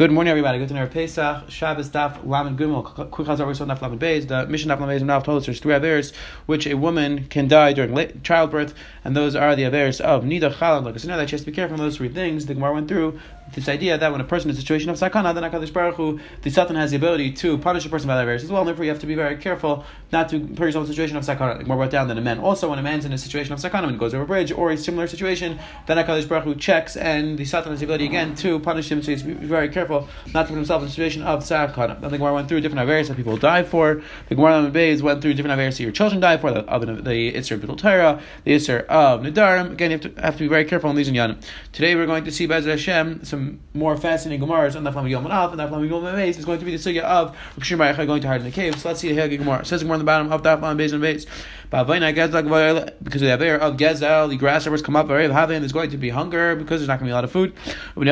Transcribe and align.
Good 0.00 0.12
morning, 0.12 0.30
everybody. 0.30 0.58
Good 0.58 0.68
to 0.68 0.74
know 0.74 0.86
Pesach, 0.86 1.50
Shabbos, 1.50 1.90
Daf, 1.90 2.26
Lamed 2.26 2.58
Gimel, 2.58 3.10
Quick 3.10 3.28
Chazar, 3.28 3.54
saw 3.54 3.66
Daf 3.66 3.82
Lamed 3.82 4.00
Beis. 4.00 4.26
The 4.26 4.46
mission 4.46 4.70
Daf 4.70 4.80
Lamed 4.80 4.98
Beis 4.98 5.04
Nav 5.04 5.24
told 5.24 5.42
us 5.42 5.44
there's 5.44 5.60
three 5.60 5.74
Averis 5.74 6.14
which 6.46 6.66
a 6.66 6.72
woman 6.72 7.26
can 7.28 7.48
die 7.48 7.74
during 7.74 7.94
late 7.94 8.24
childbirth, 8.24 8.72
and 9.04 9.14
those 9.14 9.36
are 9.36 9.54
the 9.54 9.64
Averis 9.64 10.00
of 10.00 10.24
Nida, 10.24 10.54
Chalal, 10.54 10.84
like 10.84 11.04
know 11.04 11.18
that 11.18 11.28
she 11.28 11.34
has 11.34 11.42
to 11.42 11.50
be 11.50 11.52
careful 11.52 11.74
of 11.74 11.80
those 11.80 11.98
three 11.98 12.08
things. 12.08 12.46
The 12.46 12.54
Gemara 12.54 12.72
went 12.72 12.88
through 12.88 13.20
this 13.54 13.68
idea 13.68 13.98
that 13.98 14.12
when 14.12 14.20
a 14.20 14.24
person 14.24 14.50
is 14.50 14.56
in 14.56 14.60
a 14.60 14.62
situation 14.62 14.90
of 14.90 14.96
sakana, 14.96 15.34
then 15.34 15.42
Hakadosh 15.42 15.72
Baruch 15.72 15.96
Hu, 15.96 16.20
the 16.42 16.50
Satan 16.50 16.76
has 16.76 16.90
the 16.90 16.96
ability 16.96 17.32
to 17.32 17.58
punish 17.58 17.84
a 17.84 17.88
person 17.88 18.06
by 18.06 18.24
Averis 18.24 18.44
as 18.44 18.50
well. 18.50 18.60
And 18.60 18.68
therefore, 18.68 18.84
you 18.84 18.90
have 18.90 19.00
to 19.00 19.06
be 19.06 19.14
very 19.14 19.36
careful 19.36 19.84
not 20.12 20.28
to 20.30 20.40
put 20.40 20.60
yourself 20.60 20.84
in 20.84 20.90
a 20.90 20.94
situation 20.94 21.16
of 21.16 21.24
sakana. 21.24 21.58
Like 21.58 21.66
more 21.66 21.76
brought 21.76 21.90
down 21.90 22.08
than 22.08 22.18
a 22.18 22.20
man. 22.20 22.38
Also, 22.38 22.70
when 22.70 22.78
a 22.78 22.82
man's 22.82 23.04
in 23.04 23.12
a 23.12 23.18
situation 23.18 23.52
of 23.52 23.58
sakana, 23.58 23.82
when 23.82 23.94
he 23.94 23.98
goes 23.98 24.14
over 24.14 24.22
a 24.22 24.26
bridge 24.26 24.52
or 24.52 24.70
a 24.70 24.76
similar 24.76 25.06
situation, 25.06 25.58
then 25.86 25.96
Hakadosh 25.96 26.28
Baruch 26.28 26.44
Hu 26.44 26.54
checks, 26.54 26.96
and 26.96 27.38
the 27.38 27.44
Satan 27.44 27.70
has 27.70 27.80
the 27.80 27.86
ability 27.86 28.06
again 28.06 28.34
to 28.36 28.60
punish 28.60 28.90
him. 28.90 29.02
So 29.02 29.10
he's 29.10 29.22
very 29.22 29.68
careful 29.68 29.89
not 30.32 30.42
to 30.42 30.48
put 30.48 30.56
himself 30.56 30.82
in 30.82 30.88
a 30.88 30.90
situation 30.90 31.22
of 31.22 31.42
sakana. 31.42 32.00
Then 32.00 32.10
the 32.10 32.18
Gemara 32.18 32.34
went 32.34 32.48
through 32.48 32.60
different 32.60 32.88
Averis 32.88 33.08
that 33.08 33.16
people 33.16 33.36
die 33.36 33.62
for. 33.62 34.02
The 34.28 34.34
Gemara 34.34 34.54
on 34.54 34.64
the 34.64 34.70
Bays 34.70 35.02
went 35.02 35.22
through 35.22 35.34
different 35.34 35.58
Averis 35.58 35.76
that 35.76 35.82
your 35.82 35.92
children 35.92 36.20
die 36.20 36.36
for. 36.36 36.50
The 36.52 36.62
the, 36.62 37.02
the 37.02 37.32
Isser 37.32 37.62
of 37.62 37.76
Torah, 37.76 38.20
the 38.44 38.52
Isser 38.52 38.86
of 38.86 39.20
Nidarim. 39.22 39.72
Again, 39.72 39.90
you 39.90 39.98
have 39.98 40.14
to 40.14 40.22
have 40.22 40.34
to 40.34 40.40
be 40.40 40.48
very 40.48 40.64
careful 40.64 40.90
on 40.90 40.96
these 40.96 41.08
in 41.08 41.14
Yanim. 41.14 41.42
Today, 41.72 41.94
we're 41.94 42.06
going 42.06 42.24
to 42.24 42.32
see 42.32 42.46
Bez 42.46 42.64
Hashem 42.64 43.24
some 43.24 43.60
more 43.74 43.96
fascinating 43.96 44.46
Gemaras 44.46 44.76
on 44.76 44.84
the 44.84 44.92
Flam 44.92 45.06
Yom 45.06 45.26
and 45.26 45.58
the 45.58 45.68
Flam 45.68 45.84
Yom 45.84 46.04
is 46.18 46.44
going 46.44 46.58
to 46.58 46.64
be 46.64 46.76
the 46.76 46.78
sugya 46.78 47.02
of 47.02 47.36
Baruch 47.56 48.06
going 48.06 48.22
to 48.22 48.28
hide 48.28 48.40
in 48.40 48.46
the 48.46 48.50
cave. 48.50 48.78
So 48.78 48.88
let's 48.88 49.00
see 49.00 49.12
the 49.12 49.36
Gemara. 49.36 49.60
It 49.60 49.66
says 49.66 49.82
Gemara 49.82 49.94
on 49.94 49.98
the 50.00 50.04
bottom 50.04 50.32
of 50.32 50.42
the 50.42 50.56
Flam 50.56 50.78
Beis 50.78 50.92
and 50.92 51.02
Beis. 51.02 51.26
Because 51.70 53.20
the 53.20 53.32
Aver 53.32 53.54
of 53.54 53.76
Gezel, 53.76 54.28
the 54.28 54.36
grasshoppers 54.36 54.82
come 54.82 54.96
up, 54.96 55.06
there's 55.06 55.72
going 55.72 55.90
to 55.90 55.96
be 55.96 56.10
hunger 56.10 56.56
because 56.56 56.80
there's 56.80 56.88
not 56.88 56.98
going 56.98 57.06
to 57.06 57.10
be 57.10 57.12
a 57.12 57.14
lot 57.14 57.22
of 57.22 57.30
food. 57.30 57.54
When 57.94 58.06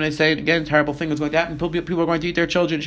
they 0.00 0.10
say 0.12 0.32
again, 0.32 0.64
terrible 0.64 0.94
thing 0.94 1.10
is 1.10 1.18
going 1.18 1.32
to 1.32 1.38
happen. 1.38 1.58
People 1.58 2.00
are 2.00 2.06
going 2.06 2.20
to 2.20 2.28
eat 2.28 2.36
their 2.36 2.46
children. 2.46 2.80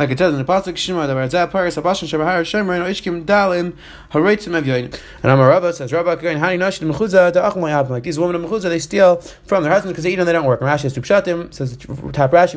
Like 0.00 0.12
it 0.12 0.18
says 0.18 0.32
in 0.32 0.38
the 0.38 0.50
pasuk 0.50 0.78
Shema, 0.78 1.06
the 1.06 1.12
Barzah 1.12 1.50
Paris 1.50 1.76
Abashan 1.76 2.08
Shabahar 2.08 2.40
Shemer 2.40 2.74
and 2.74 2.84
Ishkim 2.86 3.26
Dalim 3.26 3.74
Hareitzim 4.12 4.58
Evyoin. 4.58 4.98
And 5.22 5.30
Amar 5.30 5.50
Rabba 5.50 5.74
says 5.74 5.92
Rabba 5.92 6.16
going 6.16 6.38
Hani 6.38 6.58
Nashid 6.58 6.88
Mechuzah 6.88 7.34
the 7.34 7.42
Achmai 7.42 7.68
Abim. 7.70 7.90
Like 7.90 8.04
these 8.04 8.18
women 8.18 8.42
of 8.42 8.50
Mechuzah 8.50 8.70
they 8.70 8.78
steal 8.78 9.16
from 9.44 9.62
their 9.62 9.70
husbands 9.70 9.92
because 9.92 10.04
they 10.04 10.12
eat 10.14 10.18
and 10.18 10.26
they 10.26 10.32
don't 10.32 10.46
work. 10.46 10.62
Rashi 10.62 10.90
says 10.90 10.96
Tupshatim 10.96 11.52
says 11.52 11.76
Tap 12.14 12.30
Rashi 12.30 12.54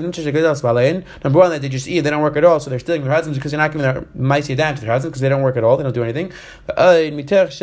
Number 1.21 1.39
one 1.39 1.49
that 1.49 1.61
they 1.61 1.67
just 1.67 1.85
eat 1.85 1.99
they 1.99 2.09
don't 2.09 2.21
work 2.21 2.37
at 2.37 2.45
all 2.45 2.61
so 2.61 2.69
they're 2.69 2.79
stealing 2.79 3.03
their 3.03 3.11
husbands 3.11 3.37
because 3.37 3.51
they're 3.51 3.59
not 3.59 3.73
giving 3.73 3.81
their 3.81 4.03
Maisi 4.17 4.57
Adam 4.57 4.75
to 4.75 4.81
their 4.81 4.91
husbands 4.91 5.11
because 5.11 5.19
they 5.19 5.27
don't 5.27 5.41
work 5.41 5.57
at 5.57 5.65
all 5.65 5.75
they 5.75 5.83
don't 5.83 5.91
do 5.91 6.01
anything. 6.01 6.31
Rashi 6.69 7.59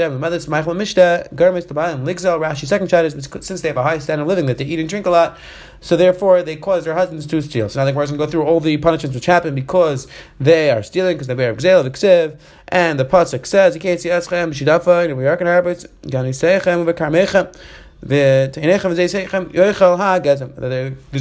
second 2.67 2.89
chat 2.89 3.05
is 3.07 3.29
since 3.41 3.63
they 3.63 3.69
have 3.69 3.79
a 3.79 3.83
high 3.83 3.99
standard 3.99 4.25
of 4.25 4.29
living 4.29 4.45
that 4.45 4.59
they 4.59 4.67
eat 4.67 4.79
and 4.79 4.91
drink 4.91 5.07
a 5.07 5.11
lot 5.11 5.39
so 5.81 5.97
therefore 5.97 6.43
they 6.43 6.57
cause 6.57 6.85
their 6.85 6.95
husbands 6.95 7.27
to 7.27 7.41
steal. 7.41 7.69
So 7.69 7.81
now 7.81 7.91
the 7.91 7.99
is 8.01 8.11
going 8.11 8.21
to 8.21 8.27
go 8.27 8.31
through 8.31 8.43
all 8.43 8.61
the 8.61 8.77
punishments 8.77 9.15
which 9.15 9.27
happen 9.27 9.55
because 9.55 9.70
they 10.39 10.71
are 10.71 10.83
stealing, 10.83 11.15
because 11.15 11.27
they 11.27 11.35
bear 11.35 11.55
gzeil, 11.55 11.89
v'ksev, 11.89 12.39
and 12.69 12.99
the 12.99 13.05
pasuk 13.05 13.47
says, 13.47 13.77
"Yiketzi 13.77 14.11
eschem 14.11 14.51
b'shidafa 14.51 15.05
and 15.07 15.17
we 15.17 15.27
are 15.27 15.37
going 15.37 15.47
to 15.47 15.53
arbeit 15.53 15.87
gani 16.11 16.31
seichem 16.31 16.85
v'karmechem." 16.85 17.55
There's 18.03 18.57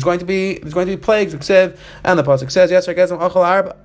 going 0.04 0.20
to 0.20 0.26
be 0.26 0.60
there's 0.60 0.74
going 0.74 0.88
to 0.88 0.96
be 0.96 1.02
plagues, 1.02 1.34
and 1.34 1.40
the 2.20 2.24
pasuk 2.24 2.50
says, 2.50 2.72
"Yes, 2.72 2.88
gezem 2.88 3.20
achal 3.20 3.46
arba." 3.46 3.76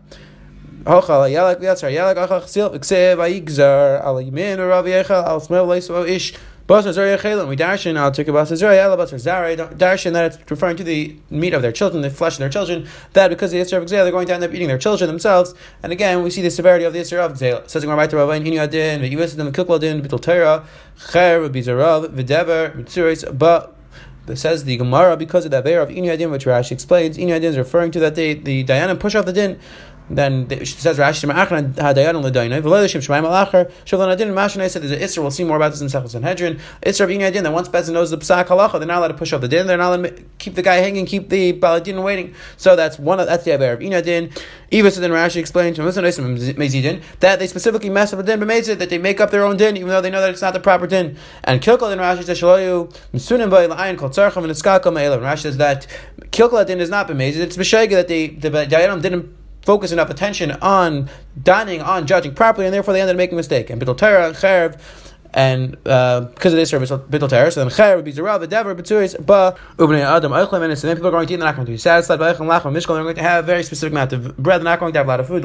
Hochal 0.85 1.29
yalak 1.29 1.61
yatzar 1.61 1.91
yalak 1.91 2.17
achal 2.29 2.43
chsil 2.43 2.71
v'ksev 2.79 3.17
ayigzar 3.17 4.01
al 4.05 4.17
yimin 4.17 4.59
or 4.59 4.69
rav 4.69 4.85
yechal 4.85 5.25
al 5.27 5.41
smel 5.41 5.67
leiso 5.67 6.07
ish 6.09 6.35
Basar 6.67 6.95
Zarya 6.95 7.19
Chelim, 7.19 7.47
we 7.47 7.57
darshan 7.57 7.95
al 7.99 8.11
Tikka 8.11 8.31
Basar 8.31 8.55
Zarya, 8.55 8.79
Ela 8.79 8.97
Basar 8.97 9.19
Zara, 9.19 9.55
darshan 9.55 10.15
that 10.15 10.33
it's 10.33 10.51
referring 10.51 10.79
to 10.79 10.83
the 10.83 11.15
meat 11.29 11.53
of 11.53 11.61
their 11.61 11.73
children, 11.73 12.01
the 12.01 12.09
flesh 12.09 12.35
of 12.35 12.39
their 12.39 12.49
children, 12.49 12.89
that 13.13 13.29
because 13.29 13.51
the 13.51 13.59
Yisra 13.59 13.77
of 13.77 13.85
Gzela, 13.85 14.03
they're 14.03 14.11
going 14.11 14.27
to 14.27 14.33
end 14.33 14.43
up 14.43 14.55
eating 14.55 14.69
their 14.69 14.79
children 14.79 15.07
themselves. 15.07 15.55
And 15.83 15.93
again, 15.93 16.23
we 16.23 16.31
see 16.31 16.41
the 16.41 16.51
severity 16.51 16.87
of 16.87 16.95
the 16.95 17.01
Yisra 17.01 17.19
of 17.19 17.33
Gzela. 17.35 17.69
Says 17.69 17.85
Gemara 17.85 18.09
Baita 18.09 18.15
Ravain, 18.15 18.43
Inu 18.45 18.63
Adin, 18.63 19.03
V'Yivisim, 19.03 19.53
Kukladin, 19.53 20.01
Bitul 20.01 20.23
Torah, 20.23 20.67
Cher, 21.13 21.41
Bizarav, 21.51 22.07
V'Dever, 22.07 22.75
Mitzuris, 22.75 23.37
but 23.37 23.77
it 24.27 24.37
says 24.37 24.65
the 24.65 24.79
Gemara 24.79 25.19
because 25.19 25.45
of 25.45 25.51
that 25.51 25.65
bear 25.65 25.83
of 25.83 25.91
Inu 25.91 26.31
which 26.31 26.47
Rashi 26.47 26.73
explains, 26.73 27.19
Inu 27.19 27.39
is 27.43 27.59
referring 27.59 27.91
to 27.91 28.01
that 28.01 28.15
they, 28.15 28.33
the 28.33 28.63
Diana 28.63 28.97
push 28.97 29.15
off 29.15 29.27
the 29.27 29.35
din 29.35 29.61
then 30.11 30.47
it 30.51 30.67
says 30.67 30.99
Rashi 30.99 31.31
Ma'achna 31.31 31.73
Hadayan 31.75 32.23
L'Dainai 32.23 32.61
V'Leishim 32.61 33.01
Shemaim 33.01 33.25
Alacher 33.25 33.71
Shavlan 33.87 34.13
Adin 34.13 34.29
Mashanai 34.29 34.71
said 34.71 34.83
there's 34.83 34.93
an 34.93 34.99
Isra. 34.99 35.23
We'll 35.23 35.31
see 35.31 35.45
more 35.45 35.57
about 35.57 35.71
this 35.73 35.81
in 35.81 35.89
Sechel 35.89 36.11
Sanhedrin. 36.11 36.61
Isra 36.83 37.07
being 37.07 37.23
Adin 37.23 37.43
that 37.45 37.53
once 37.53 37.69
Bezin 37.69 37.95
knows 37.95 38.11
the 38.11 38.19
Psak 38.19 38.47
Halacha, 38.47 38.79
they're 38.79 38.87
not 38.87 38.99
allowed 38.99 39.09
to 39.09 39.15
push 39.15 39.33
off 39.33 39.41
the 39.41 39.49
din. 39.49 39.67
They're 39.67 39.79
not 39.79 39.95
allowed 39.95 40.17
to 40.17 40.25
keep 40.39 40.57
the 40.57 40.63
guy 40.63 40.77
hanging, 40.77 41.07
keep 41.07 41.31
the 41.31 41.55
Baladin 41.55 42.03
waiting. 42.03 42.35
So 42.59 42.77
that's 42.77 42.99
one. 42.99 43.19
Of, 43.19 43.27
that's 43.27 43.45
the 43.45 43.53
Aver 43.53 43.73
of 43.73 43.81
Inadin. 43.81 44.39
Eva 44.71 44.91
said 44.91 45.03
then 45.03 45.11
Rashi 45.11 45.37
explained 45.37 45.77
to 45.77 45.83
Mezidin 45.83 47.03
that 47.21 47.39
they 47.39 47.47
specifically 47.47 47.91
mess 47.91 48.13
up 48.13 48.19
the 48.19 48.25
din, 48.25 48.41
but 48.41 48.49
Mezid 48.49 48.79
that 48.79 48.91
they 48.91 48.99
make 48.99 49.21
up 49.21 49.31
their 49.31 49.45
own 49.45 49.57
din 49.57 49.77
even 49.77 49.89
though 49.89 50.01
they 50.01 50.11
know 50.11 50.21
that 50.21 50.31
it's 50.31 50.43
not 50.43 50.53
the 50.53 50.61
proper 50.61 50.87
din. 50.87 51.17
And 51.45 51.63
Kilkal 51.63 51.93
in 51.93 51.99
Rashi 51.99 52.25
says 52.25 52.41
Shaloyu 52.41 52.93
Misunim 53.15 53.49
Bay 53.49 53.69
La'ayin 53.69 53.97
Kol 53.97 54.11
Tzarcham 54.11 54.39
and 54.39 54.53
Eskakam 54.53 54.95
Me'elav. 54.95 55.21
Rashi 55.21 55.43
says 55.43 55.57
that 55.57 55.87
Kilkal 56.31 56.67
din 56.67 56.81
is 56.81 56.91
not 56.91 57.09
Bemezid. 57.09 57.37
It's 57.37 57.57
B'Shega 57.57 57.91
that 57.91 58.09
they 58.09 58.29
the 58.29 58.51
Dayanim 58.51 59.01
didn't 59.01 59.44
focus 59.65 59.93
enough 59.93 60.11
attention 60.11 60.53
on 60.53 61.09
dining, 61.43 61.81
on 61.83 62.07
judging 62.07 62.35
properly, 62.35 62.67
and 62.67 62.75
therefore 62.75 62.95
they 62.95 63.01
ended 63.01 63.17
up 63.17 63.19
making 63.19 63.35
a 63.35 63.37
mistake. 63.37 63.71
And 63.71 63.81
Bittul 63.81 63.97
Torah, 63.97 64.33
Cherev, 64.33 64.81
and 65.33 65.77
uh, 65.87 66.21
because 66.21 66.53
of 66.53 66.59
this 66.59 66.71
service, 66.71 66.91
Bittul 66.91 67.29
Torah, 67.29 67.51
so 67.51 67.61
then 67.65 67.71
Cherev 67.71 67.97
would 67.97 68.05
be 68.05 68.13
Zerav, 68.13 68.49
Dever, 68.49 68.75
Betzuris, 68.75 69.25
Ba, 69.25 69.57
Ubnei 69.79 70.01
Adam, 70.01 70.33
Eichlem, 70.33 70.63
and 70.63 70.77
then 70.77 70.97
people 70.97 71.09
are 71.09 71.11
going 71.11 71.27
to 71.27 71.35
eat, 71.35 71.39
they're 71.39 71.47
not 71.47 71.57
going 71.57 71.67
to 71.67 71.73
be 71.73 71.79
satisfied. 71.79 72.19
By 72.19 72.33
Eichlem, 72.33 72.47
Lachem, 72.47 72.73
Mishkol, 72.73 72.95
they're 72.95 73.03
going 73.03 73.17
to 73.17 73.23
have 73.23 73.45
a 73.45 73.47
very 73.47 73.63
specific 73.65 73.93
amount 73.93 74.13
of 74.13 74.37
bread, 74.37 74.61
they're 74.61 74.65
not 74.65 74.79
going 74.79 74.93
to 74.93 74.99
have 74.99 75.07
a 75.07 75.11
lot 75.11 75.21
of 75.21 75.27
food, 75.27 75.43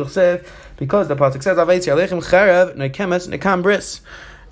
because 0.77 1.07
the 1.07 1.15
Pasuk 1.15 1.41
says, 1.41 1.57
Avetzi 1.57 1.91
Aleichem 1.91 2.23
Cherev, 2.23 2.75
Nekemes, 2.75 3.27
Nekam 3.35 3.63
Bris 3.63 4.01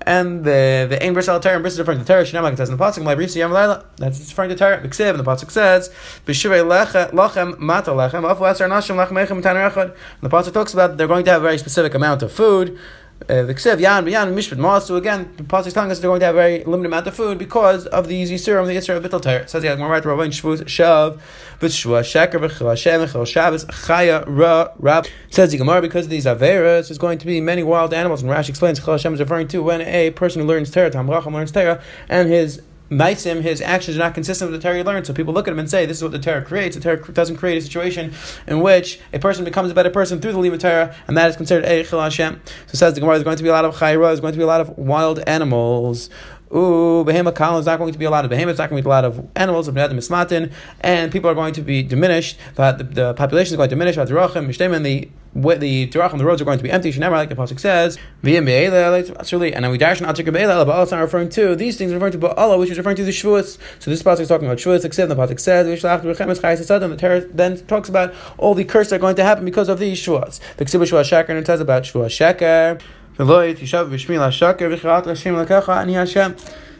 and 0.02 0.44
the 0.44 0.86
the 0.88 1.02
ain 1.02 1.12
bris 1.12 1.28
al 1.28 1.40
Torah, 1.40 1.60
bris 1.60 1.74
is 1.74 1.78
referring 1.78 1.98
to 1.98 2.04
Torah. 2.04 2.22
Shnei 2.24 2.56
says 2.56 2.68
in 2.68 2.76
the 2.76 2.82
pasuk, 2.82 3.02
"My 3.02 3.14
brisi 3.14 3.36
yam 3.36 3.52
laila." 3.52 3.84
That's 3.96 4.18
referring 4.20 4.50
to 4.50 4.56
Torah. 4.56 4.78
B'ksiv, 4.78 5.10
and 5.10 5.20
the 5.20 5.24
pasuk 5.24 5.50
says, 5.50 5.90
"B'shivei 6.26 6.64
lachem 6.64 7.58
mata 7.58 7.90
lachem 7.90 8.22
afu 8.22 8.48
asar 8.48 8.68
nashim 8.68 8.96
lachem 8.96 9.26
echem 9.26 9.42
echad." 9.42 9.92
The 10.20 10.28
pasuk 10.28 10.52
talks 10.52 10.72
about 10.72 10.96
they're 10.96 11.08
going 11.08 11.24
to 11.24 11.30
have 11.32 11.42
a 11.42 11.44
very 11.44 11.58
specific 11.58 11.94
amount 11.94 12.22
of 12.22 12.32
food. 12.32 12.78
Uh, 13.22 13.42
the. 13.42 13.58
So 13.58 14.96
again, 14.96 15.32
the 15.36 15.42
Pasuk 15.42 15.66
is 15.66 15.74
telling 15.74 15.90
us 15.90 15.98
they're 15.98 16.08
going 16.08 16.20
to 16.20 16.26
have 16.26 16.34
a 16.36 16.38
very 16.38 16.64
limited 16.64 16.86
amount 16.86 17.06
of 17.08 17.14
food 17.14 17.36
because 17.36 17.86
of 17.86 18.06
these 18.06 18.30
Yisurim, 18.30 18.66
the 18.66 18.76
Yisur 18.76 18.96
of 18.96 19.02
Bittel 19.02 19.20
Torah. 19.20 19.46
Says, 19.48 19.64
more 19.78 19.88
right, 19.88 20.04
Rabbi 20.04 20.28
Shvuz, 20.28 20.62
Shav, 20.62 21.20
B'Shua, 21.58 22.02
Sheker, 22.02 22.40
B'Chil 22.40 22.68
Hashem, 22.68 23.00
B'Chil 23.00 23.26
Shabbos, 23.26 23.64
Chaya, 23.64 24.24
Ra, 24.26 24.68
Rab. 24.78 25.06
Says 25.30 25.50
the 25.50 25.58
Gemara, 25.58 25.82
because 25.82 26.06
of 26.06 26.10
these 26.10 26.26
Averas, 26.26 26.88
there's 26.88 26.98
going 26.98 27.18
to 27.18 27.26
be 27.26 27.40
many 27.40 27.64
wild 27.64 27.92
animals. 27.92 28.22
And 28.22 28.30
Rashi 28.30 28.50
explains, 28.50 28.78
Chil 28.78 28.94
Hashem 28.94 29.14
is 29.14 29.20
referring 29.20 29.48
to 29.48 29.62
when 29.62 29.80
a 29.82 30.10
person 30.12 30.40
who 30.40 30.46
learns 30.46 30.70
Torah, 30.70 30.90
Tam 30.90 31.08
Racham 31.08 31.34
learns 31.34 31.50
Torah, 31.50 31.82
and 32.08 32.28
his 32.28 32.62
Maisim, 32.90 33.42
his 33.42 33.60
actions 33.60 33.96
are 33.96 34.00
not 34.00 34.14
consistent 34.14 34.50
with 34.50 34.60
the 34.60 34.66
Torah 34.66 34.78
he 34.78 34.82
learned. 34.82 35.06
So 35.06 35.12
people 35.12 35.34
look 35.34 35.46
at 35.46 35.52
him 35.52 35.58
and 35.58 35.68
say, 35.68 35.84
this 35.84 35.98
is 35.98 36.02
what 36.02 36.12
the 36.12 36.18
Torah 36.18 36.42
creates. 36.42 36.76
The 36.76 36.82
Torah 36.82 37.12
doesn't 37.12 37.36
create 37.36 37.58
a 37.58 37.60
situation 37.60 38.14
in 38.46 38.60
which 38.60 39.00
a 39.12 39.18
person 39.18 39.44
becomes 39.44 39.70
a 39.70 39.74
better 39.74 39.90
person 39.90 40.20
through 40.20 40.32
the 40.32 40.38
Lima 40.38 40.58
Torah, 40.58 40.94
and 41.06 41.16
that 41.16 41.28
is 41.28 41.36
considered 41.36 41.64
Eichel 41.64 42.02
Hashem. 42.02 42.40
So 42.66 42.78
says 42.78 42.94
the 42.94 43.00
Gemara, 43.00 43.16
there's 43.16 43.24
going 43.24 43.36
to 43.36 43.42
be 43.42 43.48
a 43.48 43.52
lot 43.52 43.64
of 43.64 43.76
Chayra, 43.76 44.08
there's 44.08 44.20
going 44.20 44.32
to 44.32 44.38
be 44.38 44.44
a 44.44 44.46
lot 44.46 44.60
of 44.60 44.76
wild 44.78 45.18
animals. 45.20 46.08
Ooh, 46.54 47.04
behemoth 47.04 47.34
column 47.34 47.60
is 47.60 47.66
not 47.66 47.78
going 47.78 47.92
to 47.92 47.98
be 47.98 48.06
a 48.06 48.10
lot 48.10 48.24
of 48.24 48.30
behemoths, 48.30 48.58
not 48.58 48.70
going 48.70 48.82
to 48.82 48.86
be 48.86 48.90
a 48.90 48.94
lot 48.94 49.04
of 49.04 49.28
animals 49.36 49.68
of 49.68 49.74
Mismatin, 49.74 50.50
and 50.80 51.12
people 51.12 51.28
are 51.28 51.34
going 51.34 51.52
to 51.52 51.60
be 51.60 51.82
diminished, 51.82 52.38
but 52.54 52.78
the, 52.78 52.84
the 52.84 53.14
population 53.14 53.52
is 53.52 53.56
going 53.58 53.68
to 53.68 53.76
diminish, 53.76 53.96
the 53.96 55.08
the 55.34 55.54
the 55.56 55.86
Tirach 55.88 56.12
on 56.12 56.18
the 56.18 56.24
roads 56.24 56.40
are 56.42 56.44
going 56.44 56.58
to 56.58 56.64
be 56.64 56.70
empty. 56.70 56.90
She 56.90 57.00
never, 57.00 57.16
like 57.16 57.28
the 57.28 57.34
pasuk 57.34 57.60
says, 57.60 57.98
and 58.22 58.46
then 58.46 59.70
we 59.70 59.78
dash 59.78 60.00
and 60.00 60.08
Atik 60.08 60.32
Be'ela, 60.32 60.64
but 60.64 60.74
also 60.76 60.98
referring 60.98 61.28
to 61.30 61.54
these 61.54 61.76
things 61.76 61.92
referring 61.92 62.12
to 62.12 62.18
Ba'ala, 62.18 62.58
which 62.58 62.70
is 62.70 62.78
referring 62.78 62.96
to 62.96 63.04
the 63.04 63.10
Shavuos. 63.10 63.58
So 63.78 63.90
this 63.90 64.02
pasuk 64.02 64.20
is 64.20 64.28
talking 64.28 64.46
about 64.46 64.58
Shavuos. 64.58 64.82
The 64.82 64.88
pasuk 65.14 65.40
says, 65.40 65.66
the 65.66 67.28
then 67.32 67.66
talks 67.66 67.88
about 67.88 68.14
all 68.36 68.54
the 68.54 68.64
curses 68.64 68.90
that 68.90 68.96
are 68.96 69.00
going 69.00 69.16
to 69.16 69.24
happen 69.24 69.44
because 69.44 69.68
of 69.68 69.78
these 69.78 69.98
Shavuos. 70.00 70.40
The 70.56 70.64
Ksib 70.64 70.80
Shavuos 70.82 71.10
Shakar 71.10 71.30
and 71.30 71.38
it 71.38 71.46
says 71.46 71.60
about 71.60 71.84
Shavuos 71.84 72.10
Shakar. 72.10 72.80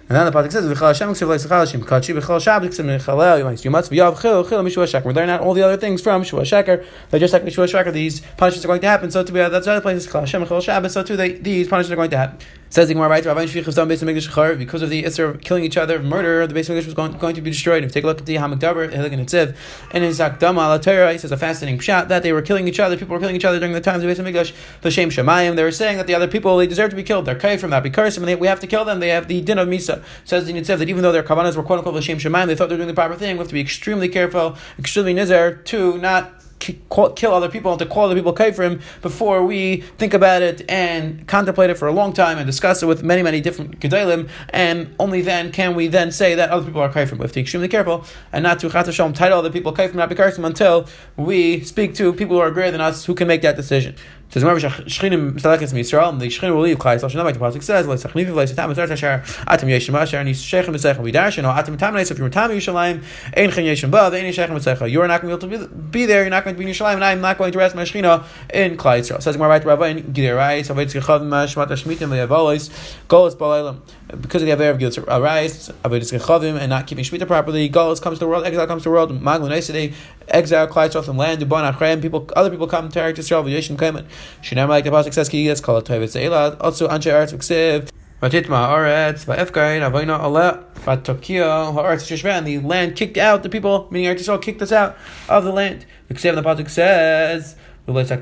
And 0.09 0.17
then 0.17 0.25
the 0.25 0.33
pasuk 0.33 0.51
says, 0.51 0.65
"V'chal 0.65 0.87
Hashem 0.87 1.11
ksiv 1.11 1.29
le'sachal 1.29 1.61
Hashem 1.67 1.83
kachi 1.83 2.19
v'chal 2.19 2.41
Shabbat 2.41 2.69
ksiv 2.69 2.87
mechalel 2.87 3.43
yomayis 3.43 3.63
yomatz 3.63 3.91
v'yav 3.91 4.19
chil 4.19 4.43
chil 4.43 4.63
mishua 4.63 4.85
sheker." 4.85 5.05
We're 5.05 5.13
learning 5.13 5.31
out 5.31 5.43
all 5.43 5.53
the 5.53 5.63
other 5.63 5.77
things 5.77 6.01
from 6.01 6.23
mishua 6.23 6.43
sheker. 6.43 6.83
They're 7.11 7.21
just 7.21 7.35
like 7.35 7.43
mishua 7.43 7.69
sheker. 7.69 7.93
These 7.93 8.23
punishments 8.39 8.65
are 8.65 8.69
going 8.69 8.81
to 8.81 8.87
happen. 8.87 9.11
So 9.11 9.23
to 9.23 9.33
be 9.33 9.39
that's 9.39 9.67
other 9.67 9.83
places 9.83 10.11
chal 10.11 10.23
Hashem 10.23 10.47
chal 10.47 10.61
Shabbat. 10.63 10.91
So 10.91 11.03
too 11.03 11.17
these 11.17 11.69
punishments 11.69 11.93
are 11.93 11.97
going 11.97 12.11
to 12.11 12.17
happen. 12.17 12.39
Says 12.71 12.89
the 12.89 12.93
Gemara, 12.93 13.09
right? 13.09 13.25
Rabbi 13.25 13.47
Shvich 13.47 13.75
done 13.75 13.89
based 13.89 14.03
on 14.03 14.11
Mikdash 14.11 14.59
because 14.59 14.83
of 14.83 14.91
the 14.91 15.03
Isser 15.03 15.31
of 15.31 15.41
killing 15.41 15.65
each 15.65 15.79
other, 15.79 16.03
murder. 16.03 16.47
The 16.47 16.53
base 16.53 16.69
of 16.69 16.77
Mikdash 16.77 16.85
was 16.85 16.93
going, 16.93 17.13
going 17.13 17.35
to 17.35 17.41
be 17.41 17.51
destroyed. 17.51 17.83
If 17.83 17.89
you 17.89 17.95
take 17.95 18.05
a 18.05 18.07
look 18.07 18.19
at 18.19 18.27
the 18.27 18.35
Hamikdaber, 18.35 18.93
Hilik 18.93 19.13
and 19.13 19.27
Etziv, 19.27 19.57
and 19.93 20.05
in 20.05 20.11
Zakdama 20.11 20.67
ala 20.67 20.79
Torah, 20.79 21.11
he 21.11 21.17
says 21.17 21.33
a 21.33 21.39
fascinating 21.39 21.81
shot 21.81 22.09
that 22.09 22.23
they 22.23 22.31
were 22.31 22.43
killing 22.43 22.69
each 22.69 22.79
other. 22.79 22.99
People 22.99 23.15
were 23.15 23.21
killing 23.21 23.37
each 23.37 23.47
other 23.47 23.59
during 23.59 23.73
the 23.73 23.81
times 23.81 23.97
of 23.97 24.03
the 24.03 24.09
base 24.09 24.19
of 24.19 24.27
Mikdash. 24.27 24.55
The 24.83 24.91
Shem 24.91 25.09
Shemayim, 25.09 25.57
they 25.57 25.63
were 25.63 25.71
saying 25.71 25.97
that 25.97 26.07
the 26.07 26.15
other 26.15 26.29
people 26.29 26.59
they 26.59 26.67
deserve 26.67 26.91
to 26.91 26.97
be 26.97 27.03
killed. 27.03 27.25
They're 27.25 27.39
kai 27.39 27.57
from 27.57 27.71
that. 27.71 27.83
Because 27.83 28.19
we 28.19 28.47
have 28.47 28.61
to 28.61 28.67
kill 28.67 28.85
them. 28.85 29.01
They 29.01 29.09
have 29.09 29.29
the 29.29 29.41
din 29.41 29.59
of 29.59 29.67
Misa. 29.67 29.98
Says 30.25 30.47
the 30.47 30.53
Netziv 30.53 30.79
that 30.79 30.89
even 30.89 31.03
though 31.03 31.13
their 31.13 31.23
kavanas 31.23 31.57
were 31.57 31.63
quote 31.63 31.79
unquote 31.79 31.95
l'shem 31.95 32.19
shemaim, 32.19 32.47
they 32.47 32.55
thought 32.55 32.69
they 32.69 32.75
were 32.75 32.79
doing 32.79 32.89
the 32.89 32.95
proper 32.95 33.15
thing. 33.15 33.37
We 33.37 33.39
have 33.39 33.49
to 33.49 33.55
be 33.55 33.61
extremely 33.61 34.09
careful, 34.09 34.57
extremely 34.79 35.15
nizer 35.15 35.65
to 35.67 35.99
not 35.99 36.39
kill 36.59 37.33
other 37.33 37.49
people 37.49 37.73
and 37.73 37.79
to 37.79 37.87
call 37.87 38.07
other 38.07 38.15
people 38.15 38.35
him 38.37 38.81
before 39.01 39.45
we 39.45 39.77
think 39.99 40.15
about 40.15 40.43
it 40.43 40.69
and 40.69 41.27
contemplate 41.27 41.71
it 41.71 41.79
for 41.79 41.87
a 41.87 41.93
long 41.93 42.13
time 42.13 42.39
and 42.39 42.47
discuss 42.47 42.83
it 42.83 42.87
with 42.87 43.03
many, 43.03 43.23
many 43.23 43.41
different 43.41 43.79
gedalim, 43.81 44.29
and 44.51 44.95
only 44.99 45.21
then 45.21 45.53
can 45.53 45.75
we 45.75 45.87
then 45.87 46.11
say 46.11 46.35
that 46.35 46.51
other 46.51 46.67
people 46.67 46.81
are 46.81 46.89
kafrim. 46.89 47.13
We 47.13 47.23
have 47.23 47.31
to 47.31 47.37
be 47.37 47.41
extremely 47.43 47.69
careful 47.69 48.05
and 48.33 48.43
not 48.43 48.59
to 48.61 48.71
chat 48.71 48.87
title 48.87 49.39
other 49.39 49.51
people 49.51 49.73
kafrim, 49.73 49.95
not 49.95 50.09
be 50.09 50.45
until 50.45 50.89
we 51.17 51.61
speak 51.61 51.95
to 51.95 52.13
people 52.13 52.37
who 52.37 52.43
are 52.43 52.51
greater 52.51 52.73
than 52.73 52.81
us 52.81 53.05
who 53.05 53.15
can 53.15 53.29
make 53.29 53.43
that 53.43 53.57
decision. 53.57 53.95
Says 54.31 54.45
remember 54.45 54.61
Shchinim 54.61 55.41
Salakis 55.41 55.73
Yisrael, 55.73 56.11
and 56.11 56.21
the 56.21 56.27
Shchinim 56.27 56.55
will 56.55 56.61
leave 56.61 56.77
Klai 56.77 56.97
Yisrael. 56.97 57.25
Like 57.25 57.39
the 57.39 57.41
pasuk 57.41 57.63
says, 57.63 57.87
"Like 57.87 57.99
Sachniv 57.99 58.27
V'Leis 58.27 58.55
Tam 58.55 58.69
Mitzvah 58.69 58.87
Tashar 58.87 59.45
Atam 59.47 59.69
Yeshem 59.71 59.99
Asher 59.99 60.19
and 60.19 60.29
Yishechem 60.29 60.71
Mitzvah 60.71 60.97
Vidash 60.97 61.39
and 61.39 61.47
Atam 61.47 61.79
Tam 61.79 61.95
Neis. 61.95 62.11
If 62.11 62.19
you're 62.19 62.29
Tam 62.29 62.51
Yishalayim, 62.51 63.03
Ein 63.35 63.51
Chen 63.51 63.65
Yeshem 63.65 63.91
Ba, 63.91 64.11
Ein 64.15 64.25
Yishechem 64.25 64.53
Mitzvah. 64.53 64.87
You 64.89 65.01
are 65.01 65.09
not 65.09 65.23
going 65.23 65.39
to 65.39 65.47
be 65.47 65.55
able 65.55 65.67
to 65.67 65.75
be 65.75 66.05
there. 66.05 66.21
You're 66.21 66.31
not 66.31 66.45
going 66.45 66.57
to 66.57 66.59
be 66.59 66.67
in 66.67 66.73
Yishalayim, 66.75 66.95
and 66.95 67.05
I'm 67.05 67.23
not 67.23 67.39
going 67.39 67.53
to 67.53 67.59
rest 67.59 67.75
my 67.75 67.85
Shechina 67.85 68.25
in 68.53 68.77
Klai 68.77 69.01
Yisrael. 69.01 69.23
Says 69.23 69.37
Gemara 69.37 69.49
right 69.49 69.65
Rabbi 69.65 69.89
in 69.89 70.13
Gideon 70.13 70.37
Rais, 70.37 70.69
Avetz 70.69 70.93
Gechav 70.93 71.23
Mashmat 71.23 71.69
Hashmitim 71.69 72.11
V'Yavolis 72.11 72.69
Golos 73.09 73.35
Balaylam. 73.35 73.81
Because 74.09 74.41
of 74.41 74.47
the 74.47 74.53
Aver 74.53 74.71
of 74.71 74.79
Gideon 74.79 75.05
Rais, 75.05 75.69
Avetz 75.85 76.19
Gechavim, 76.19 76.59
and 76.59 76.71
not 76.71 76.87
keeping 76.87 77.05
Shmita 77.05 77.27
properly, 77.27 77.69
Golos 77.69 78.01
comes 78.01 78.19
to 78.19 78.25
the 78.25 78.29
world, 78.29 78.47
exile 78.47 78.67
comes 78.67 78.83
to 78.85 78.89
the 78.89 78.93
world, 78.95 79.11
Maglun 79.11 79.51
Esidei, 79.51 79.93
exile 80.29 80.67
Yisrael 80.67 81.05
from 81.05 81.19
land, 81.19 81.43
Duban 81.43 81.71
Achrayim, 81.71 82.01
people, 82.01 82.29
other 82.35 82.51
people 82.51 82.67
come 82.67 82.89
to 82.89 82.99
Eretz 82.99 83.19
Yisrael, 83.19 83.45
V'Yeshem 83.45 83.77
Kaiman. 83.77 84.07
Shinam 84.43 84.69
like 84.69 84.85
the 84.85 84.91
pasuk 84.91 85.13
says 85.13 85.29
ki 85.29 85.45
gets 85.45 85.61
called 85.61 85.85
toivet 85.87 86.05
seila. 86.05 86.57
Also 86.61 86.89
anshe 86.89 87.11
eretz 87.13 87.35
v'ksiv. 87.35 87.91
Vatitma 88.23 88.69
aretz 88.69 89.27
va'efkain 89.27 89.83
avayna 89.83 90.19
ale 90.19 90.65
vatokia 90.85 91.73
haaretz 91.75 92.07
shishva. 92.07 92.39
And 92.39 92.47
the 92.47 92.59
land 92.61 92.97
kicked 92.97 93.19
out 93.19 93.43
the 93.43 93.49
people, 93.49 93.89
meaning 93.91 94.09
Eretz 94.15 94.21
Yisrael 94.21 94.41
kicked 94.41 94.63
us 94.63 94.73
out 94.73 94.97
of 95.29 95.45
the 95.45 95.53
land. 95.53 95.85
V'ksiv 96.11 96.35
the 96.35 96.43
pasuk 96.43 96.71
says. 96.71 97.57
That 97.89 98.21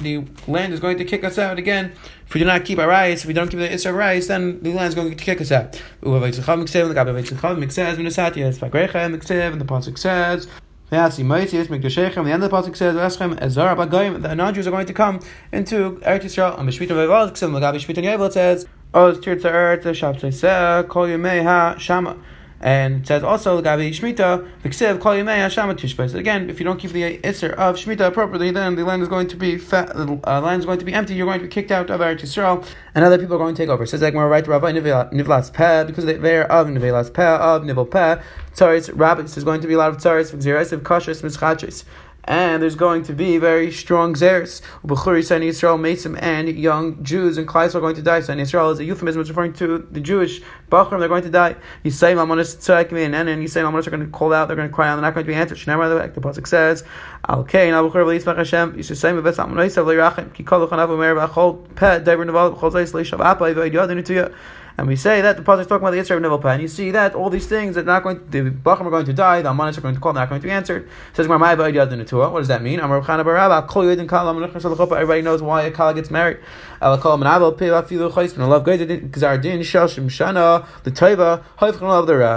the 0.00 0.24
land 0.48 0.72
is 0.72 0.80
going 0.80 0.98
to 0.98 1.04
kick 1.04 1.22
us 1.22 1.38
out 1.38 1.56
again. 1.56 1.92
If 2.26 2.34
we 2.34 2.40
do 2.40 2.46
not 2.46 2.64
keep 2.64 2.80
our 2.80 2.88
rice, 2.88 3.20
if 3.20 3.26
we 3.28 3.32
don't 3.32 3.48
keep 3.48 3.60
the 3.60 3.68
Isra 3.68 3.94
rice, 3.94 4.26
then 4.26 4.60
the 4.60 4.72
land 4.72 4.88
is 4.88 4.96
going 4.96 5.10
to 5.10 5.14
kick 5.14 5.40
us 5.40 5.52
out. 5.52 5.80
And 6.02 6.22
the 6.22 6.28
end 6.28 6.38
of 9.62 9.66
the 9.66 9.72
says. 9.96 10.48
The 10.90 10.96
non-Jews 14.34 14.66
are 14.66 14.70
going 14.70 14.86
to 14.86 14.92
come 14.92 15.20
into 15.52 16.00
Eretz 16.00 16.24
Yisrael. 16.24 16.58
And 16.58 16.68
b'shvita 16.68 16.88
v'evaz 16.88 17.30
k'sim 17.30 18.26
it 18.26 18.32
says, 18.32 18.66
oh, 18.92 19.06
"Oz 19.06 19.20
tirtza 19.20 19.50
eretz 19.50 19.84
shabtzei 19.84 20.88
kol 20.88 21.06
yemei 21.06 21.44
ha 21.44 21.76
shama." 21.78 22.16
And 22.62 23.00
it 23.00 23.06
says 23.08 23.24
also 23.24 23.60
Gabi 23.60 23.90
Shmita, 23.90 24.48
Viksiv 24.62 25.00
Kol 25.00 25.14
Yimei 25.14 25.38
Hashama 25.38 25.74
Tishbais. 25.74 26.14
Again, 26.14 26.48
if 26.48 26.60
you 26.60 26.64
don't 26.64 26.78
keep 26.78 26.92
the 26.92 27.18
Isser 27.18 27.52
of 27.54 27.76
Shmita 27.76 28.06
appropriately, 28.06 28.52
then 28.52 28.76
the 28.76 28.84
land 28.84 29.02
is 29.02 29.08
going 29.08 29.26
to 29.28 29.36
be 29.36 29.58
fat, 29.58 29.90
uh, 29.96 30.40
land 30.40 30.60
is 30.60 30.66
going 30.66 30.78
to 30.78 30.84
be 30.84 30.94
empty. 30.94 31.14
You're 31.14 31.26
going 31.26 31.40
to 31.40 31.46
be 31.46 31.50
kicked 31.50 31.72
out 31.72 31.90
of 31.90 32.00
Eretz 32.00 32.20
Yisrael, 32.20 32.64
and 32.94 33.04
other 33.04 33.18
people 33.18 33.34
are 33.34 33.38
going 33.38 33.54
to 33.56 33.60
take 33.60 33.68
over. 33.68 33.82
It 33.82 33.88
says 33.88 34.00
like 34.00 34.14
more 34.14 34.28
right 34.28 34.46
Rabbi 34.46 34.70
Nivlas 34.72 35.52
Peh 35.52 35.84
because 35.84 36.04
they're 36.04 36.50
of 36.50 36.68
Nivlas 36.68 37.12
Peh 37.12 37.36
of 37.36 37.64
Nivel 37.64 37.86
Peh. 37.86 38.22
Tzaris 38.54 38.90
rabbits. 38.94 39.34
There's 39.34 39.44
going 39.44 39.60
to 39.62 39.66
be 39.66 39.74
a 39.74 39.78
lot 39.78 39.90
of 39.90 39.96
tzaris. 39.96 40.32
V'gzirasiv 40.32 40.82
kashas 40.82 41.22
mischachis 41.22 41.84
and 42.24 42.62
there's 42.62 42.76
going 42.76 43.02
to 43.02 43.12
be 43.12 43.38
very 43.38 43.72
strong 43.72 44.14
zeres. 44.14 44.62
Bechuri 44.84 45.24
Sani 45.24 45.48
Israel 45.48 45.78
Mason 45.78 46.16
and 46.16 46.48
young 46.48 47.02
Jews 47.02 47.36
and 47.36 47.48
Klais 47.48 47.74
are 47.74 47.80
going 47.80 47.96
to 47.96 48.02
die. 48.02 48.20
Sani 48.20 48.42
Israel 48.42 48.70
is 48.70 48.78
a 48.78 48.84
euphemism, 48.84 49.20
it's 49.20 49.30
referring 49.30 49.52
to 49.54 49.86
the 49.90 50.00
Jewish 50.00 50.40
Bachram, 50.70 51.00
they're 51.00 51.08
going 51.08 51.24
to 51.24 51.30
die. 51.30 51.56
Yisayim 51.84 52.16
Amonis 52.16 52.56
Tzarakim 52.56 53.04
and 53.04 53.28
and 53.28 53.50
say 53.50 53.60
Amonis 53.60 53.86
are 53.86 53.90
going 53.90 54.04
to 54.04 54.10
call 54.10 54.32
out, 54.32 54.46
they're 54.46 54.56
going 54.56 54.68
to 54.68 54.74
cry 54.74 54.88
out, 54.88 54.96
they're 54.96 55.02
not 55.02 55.14
going 55.14 55.26
to 55.26 55.30
be 55.30 55.34
answered. 55.34 55.58
The 55.58 55.78
way 55.78 56.08
the 56.08 56.20
Pasuk 56.20 56.46
says, 56.46 56.84
Al 57.28 57.44
Kain 57.44 57.74
Al 57.74 57.90
Bechur 57.90 58.04
V'Yitzmach 58.04 58.36
Hashem 58.36 58.74
Yisayim 58.74 59.20
Avetz 59.20 59.44
Amonis 59.44 59.76
Av 59.76 59.86
Leirachim 59.86 60.32
Ki 60.32 60.44
Kol 60.44 60.68
Chanav 60.68 60.90
Omer 60.90 61.14
V'Achol 61.14 61.74
Pet 61.74 62.04
Dever 62.04 62.24
Neval 62.24 62.56
V'Chol 62.56 62.72
Zeis 62.72 62.92
Leishav 62.92 63.20
Apa 63.20 63.44
V'Yad 63.44 63.72
Yadinu 63.72 64.02
Tuyah 64.02 64.34
and 64.78 64.86
we 64.86 64.96
say 64.96 65.20
that 65.20 65.36
the 65.36 65.42
pasuk 65.42 65.60
is 65.60 65.66
talking 65.66 65.86
about 65.86 65.90
the 65.90 65.98
Yitzhak 65.98 66.16
of 66.16 66.22
Nivel 66.22 66.38
Pen. 66.38 66.60
You 66.60 66.68
see 66.68 66.90
that 66.92 67.14
all 67.14 67.28
these 67.28 67.46
things 67.46 67.74
that 67.74 67.84
not 67.84 68.02
going, 68.02 68.18
to, 68.18 68.24
the 68.24 68.50
Bacham 68.50 68.86
are 68.86 68.90
going 68.90 69.04
to 69.06 69.12
die, 69.12 69.42
the 69.42 69.50
Amanis 69.50 69.76
are 69.76 69.82
going 69.82 69.94
to 69.94 70.00
call, 70.00 70.14
not 70.14 70.28
going 70.28 70.40
to 70.40 70.46
be 70.46 70.50
answered. 70.50 70.84
It 70.84 71.16
says 71.16 71.28
What 71.28 71.38
does 71.38 72.48
that 72.48 72.62
mean? 72.62 72.80
Everybody 72.80 73.06
knows 75.22 75.42
why 75.42 75.62
a 75.62 75.70
Kala 75.70 75.94
gets 75.94 76.10
married. 76.10 76.38
I 76.80 76.88
love 76.88 77.02
the 77.02 77.08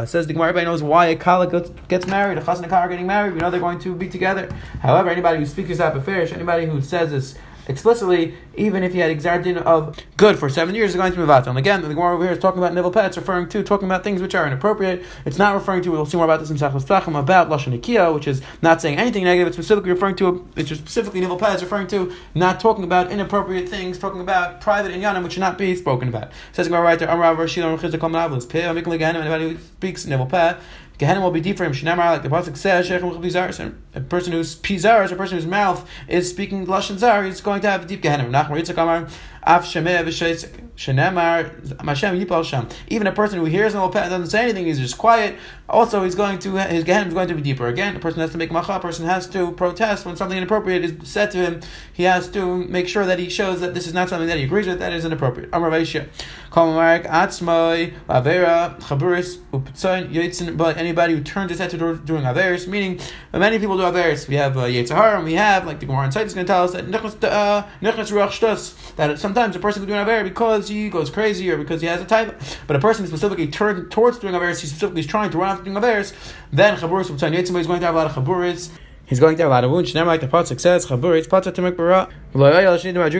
Says 0.07 0.27
the 0.27 0.33
Gemara. 0.33 0.49
Everybody 0.49 0.65
knows 0.65 0.83
why 0.83 1.05
a 1.07 1.15
Kala 1.15 1.47
gets 1.87 2.07
married. 2.07 2.37
A 2.37 2.43
Chas 2.43 2.57
and 2.57 2.65
a 2.65 2.69
Kala 2.69 2.81
are 2.81 2.89
getting 2.89 3.07
married. 3.07 3.33
We 3.33 3.39
know 3.39 3.49
they're 3.49 3.59
going 3.59 3.79
to 3.79 3.95
be 3.95 4.09
together. 4.09 4.49
However, 4.81 5.09
anybody 5.09 5.39
who 5.39 5.45
speaks 5.45 5.69
this 5.69 5.77
type 5.77 5.95
of 5.95 6.05
fairish, 6.05 6.33
anybody 6.33 6.65
who 6.65 6.81
says 6.81 7.11
this 7.11 7.35
explicitly, 7.67 8.35
even 8.57 8.83
if 8.83 8.93
he 8.93 8.99
had 8.99 9.15
exardin 9.15 9.57
of 9.57 9.97
good 10.17 10.37
for 10.37 10.49
seven 10.49 10.75
years, 10.75 10.95
going 10.95 11.11
to 11.11 11.25
be. 11.25 11.49
And 11.49 11.57
again, 11.57 11.81
the 11.81 11.89
Gemara 11.89 12.15
over 12.15 12.23
here 12.23 12.33
is 12.33 12.39
talking 12.39 12.59
about 12.59 12.73
nivel 12.73 12.91
pets, 12.91 13.17
referring 13.17 13.49
to 13.49 13.63
talking 13.63 13.87
about 13.87 14.03
things 14.03 14.21
which 14.21 14.35
are 14.35 14.45
inappropriate. 14.47 15.03
It's 15.25 15.37
not 15.37 15.53
referring 15.53 15.81
to. 15.83 15.91
We'll 15.91 16.05
see 16.05 16.17
more 16.17 16.25
about 16.25 16.39
this 16.39 16.49
in 16.49 16.57
Sachos 16.57 16.85
Tzachim 16.85 17.19
about 17.19 17.49
lashon 17.49 17.79
nikia, 17.79 18.13
which 18.13 18.27
is 18.27 18.41
not 18.61 18.81
saying 18.81 18.97
anything 18.97 19.23
negative. 19.23 19.47
It's 19.47 19.57
specifically 19.57 19.91
referring 19.91 20.15
to. 20.17 20.47
It's 20.55 20.69
specifically 20.69 21.21
nivel 21.21 21.37
pets, 21.37 21.61
referring 21.61 21.87
to 21.87 22.13
not 22.33 22.59
talking 22.59 22.83
about 22.83 23.11
inappropriate 23.11 23.69
things, 23.69 23.97
talking 23.97 24.21
about 24.21 24.61
private 24.61 24.91
inyanim 24.91 25.23
which 25.23 25.33
should 25.33 25.41
not 25.41 25.57
be 25.57 25.75
spoken 25.75 26.09
about. 26.09 26.25
It 26.25 26.31
says 26.53 26.67
Gemara 26.67 26.83
right 26.83 26.99
there. 26.99 27.09
Anybody 29.15 29.49
who 29.49 29.57
speaks 29.57 30.05
nivel 30.05 30.25
pet 30.25 30.59
Gehenna 30.97 31.21
will 31.21 31.31
be 31.31 31.41
deep 31.41 31.57
for 31.57 31.65
him. 31.65 31.73
Shinamar, 31.73 32.11
like 32.11 32.23
the 32.23 32.29
pasuk 32.29 32.55
says, 32.55 32.89
a 32.89 34.01
person 34.01 34.31
who's 34.31 34.55
pizar, 34.55 35.11
a 35.11 35.15
person 35.15 35.37
whose 35.37 35.45
mouth 35.45 35.87
is 36.07 36.29
speaking 36.29 36.65
lashon 36.65 36.97
zar, 36.97 37.25
is 37.25 37.41
going 37.41 37.61
to 37.61 37.69
have 37.69 37.83
a 37.83 37.85
deep 37.85 38.01
Gehenna. 38.01 38.23
Nachmar 38.45 38.59
Yitzchak 38.59 38.77
Even 39.47 39.63
a 43.07 43.11
person 43.11 43.39
who 43.39 43.45
hears 43.45 43.75
and 43.75 43.93
doesn't 43.93 44.27
say 44.27 44.43
anything, 44.43 44.65
he's 44.65 44.79
just 44.79 44.97
quiet. 44.97 45.37
Also, 45.67 46.03
he's 46.03 46.15
going 46.15 46.37
to 46.39 46.57
his 46.57 46.83
Gehenna 46.83 47.07
is 47.07 47.13
going 47.13 47.27
to 47.27 47.35
be 47.35 47.41
deeper. 47.41 47.67
Again, 47.67 47.95
a 47.95 47.99
person 47.99 48.21
has 48.21 48.31
to 48.31 48.37
make 48.37 48.51
macha. 48.51 48.75
A 48.75 48.79
person 48.79 49.05
has 49.05 49.27
to 49.29 49.51
protest 49.53 50.05
when 50.05 50.15
something 50.15 50.37
inappropriate 50.37 50.83
is 50.83 51.09
said 51.09 51.31
to 51.31 51.37
him. 51.37 51.61
He 51.93 52.03
has 52.03 52.27
to 52.29 52.65
make 52.65 52.87
sure 52.87 53.05
that 53.05 53.19
he 53.19 53.29
shows 53.29 53.61
that 53.61 53.73
this 53.73 53.87
is 53.87 53.93
not 53.93 54.09
something 54.09 54.27
that 54.27 54.37
he 54.37 54.43
agrees 54.43 54.67
with. 54.67 54.79
That 54.79 54.93
is 54.93 55.05
inappropriate. 55.05 55.51
But 55.51 55.61
anybody 60.77 61.13
who 61.13 61.23
turns 61.23 61.51
his 61.51 61.59
head 61.59 61.69
to 61.71 61.77
doing 61.77 62.23
Averis, 62.23 62.67
meaning 62.67 62.99
many 63.33 63.59
people 63.59 63.77
do 63.77 63.83
Averis. 63.83 64.27
We 64.27 64.35
have 64.35 64.57
uh, 64.57 64.63
Yitzhar 64.63 65.15
and 65.15 65.25
we 65.25 65.33
have 65.33 65.65
like 65.65 65.79
the 65.79 65.87
Gemara 65.87 66.05
inside 66.05 66.27
is 66.27 66.33
going 66.33 66.45
to 66.45 66.53
tell 66.53 66.63
us 66.63 66.73
that 66.73 67.23
uh, 67.23 67.65
that 67.75 69.19
sometimes 69.35 69.55
a 69.57 69.59
person 69.59 69.81
can 69.81 69.89
do 69.89 69.93
an 69.95 70.07
Aver 70.07 70.23
because 70.23 70.69
he 70.69 70.89
goes 70.89 71.09
crazy 71.09 71.51
or 71.51 71.57
because 71.57 71.81
he 71.81 71.87
has 71.87 71.99
a 71.99 72.05
type, 72.05 72.39
but 72.67 72.77
a 72.77 72.79
person 72.79 73.05
specifically 73.05 73.47
turned 73.47 73.91
towards 73.91 74.17
doing 74.17 74.33
Averis, 74.33 74.61
he 74.61 74.67
specifically 74.67 75.01
is 75.01 75.07
trying 75.07 75.29
to 75.29 75.37
run 75.37 75.51
after 75.51 75.65
doing 75.65 75.75
Averis, 75.75 76.15
then 76.53 76.77
Chaburis 76.77 77.09
He's 77.09 77.67
going 77.67 77.81
to 77.81 77.85
have 77.85 77.95
a 77.95 77.97
lot 77.97 78.07
of 78.07 78.13
Chaburis. 78.13 78.69
He's 79.07 79.19
going 79.19 79.37
to 79.37 79.43
have 79.43 79.51
a 79.51 79.53
lot 79.53 79.63
of 79.63 79.71
wounds. 79.71 79.93
Never 79.93 80.07
like 80.07 80.21
the 80.21 80.27
Pasuk 80.27 80.59
says, 80.59 80.87
Chaburis, 80.87 81.29
Pata 81.29 81.51
Timek 81.51 81.77
Bara. 81.77 82.09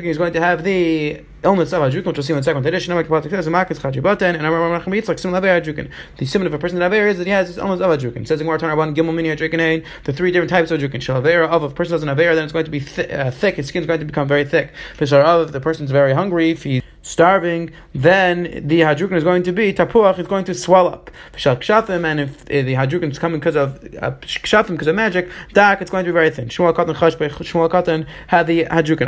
He's 0.03 0.17
going 0.17 0.33
to 0.33 0.41
have 0.41 0.63
the 0.63 1.21
illness 1.43 1.73
of 1.73 1.81
Hadrukin, 1.83 2.05
which 2.07 2.17
we'll 2.17 2.23
see 2.23 2.33
in 2.33 2.37
the 2.37 2.43
second 2.43 2.65
edition. 2.65 2.95
Never 2.95 3.07
like 3.07 3.23
the 3.23 3.29
Pasuk 3.29 3.43
says, 3.43 3.47
Makas 3.47 3.79
Chajibaten, 3.79 4.35
and 4.35 4.45
Amar 4.45 4.79
Machamit, 4.79 5.07
like 5.07 5.19
similar 5.19 5.41
Hadrukin. 5.41 5.91
The 6.17 6.25
symptom 6.25 6.47
of 6.47 6.53
a 6.55 6.57
person 6.59 6.79
that 6.79 6.91
is 6.91 7.19
that 7.19 7.27
he 7.27 7.31
has 7.31 7.49
this 7.49 7.57
illness 7.57 7.81
of 7.81 7.91
Hadrukin. 7.91 8.27
Says 8.27 8.41
in 8.41 8.47
Gemara 8.47 8.59
Tanarban, 8.59 8.95
Gimel 8.95 9.13
Mini 9.13 9.29
Hadrukin, 9.29 9.85
the 10.05 10.13
three 10.13 10.31
different 10.31 10.49
types 10.49 10.71
of 10.71 10.79
Hadrukin. 10.79 10.95
Shalavera 10.95 11.47
of, 11.49 11.61
a 11.61 11.69
person 11.69 11.91
doesn't 11.91 12.07
have 12.07 12.17
then 12.17 12.43
it's 12.43 12.53
going 12.53 12.65
to 12.65 12.71
be 12.71 12.79
th- 12.79 13.11
uh, 13.11 13.29
thick, 13.29 13.55
his 13.55 13.67
skin's 13.67 13.85
going 13.85 13.99
to 13.99 14.05
become 14.05 14.27
very 14.27 14.43
thick. 14.43 14.73
Fishar 14.97 15.23
of, 15.23 15.47
if 15.47 15.53
the 15.53 15.61
person's 15.61 15.91
very 15.91 16.13
hungry, 16.13 16.49
if 16.49 16.63
he's 16.63 16.81
starving, 17.05 17.71
then 17.93 18.67
the 18.67 18.79
hadrukin 18.79 19.13
is 19.13 19.23
going 19.23 19.43
to 19.43 19.51
be 19.51 19.71
tapuach 19.71 20.17
is 20.17 20.25
going 20.25 20.43
to 20.43 20.55
swell 20.55 20.87
up. 20.87 21.11
And 21.33 22.19
if 22.19 22.45
the 22.45 22.73
hadrukin 22.73 23.11
is 23.11 23.19
coming 23.19 23.39
because 23.39 23.55
of 23.55 23.79
uh, 24.01 24.09
because 24.09 24.87
of 24.87 24.95
magic, 24.95 25.29
dak 25.53 25.81
it's 25.81 25.91
going 25.91 26.03
to 26.03 26.09
be 26.09 26.13
very 26.13 26.31
thin. 26.31 26.49
Shmuel 26.49 26.73
katan 26.73 26.95
chashbe 26.95 27.29
Shmuel 27.29 27.69
katan 27.69 28.07
had 28.27 28.47
the 28.47 28.65
hadrukin. 28.65 29.07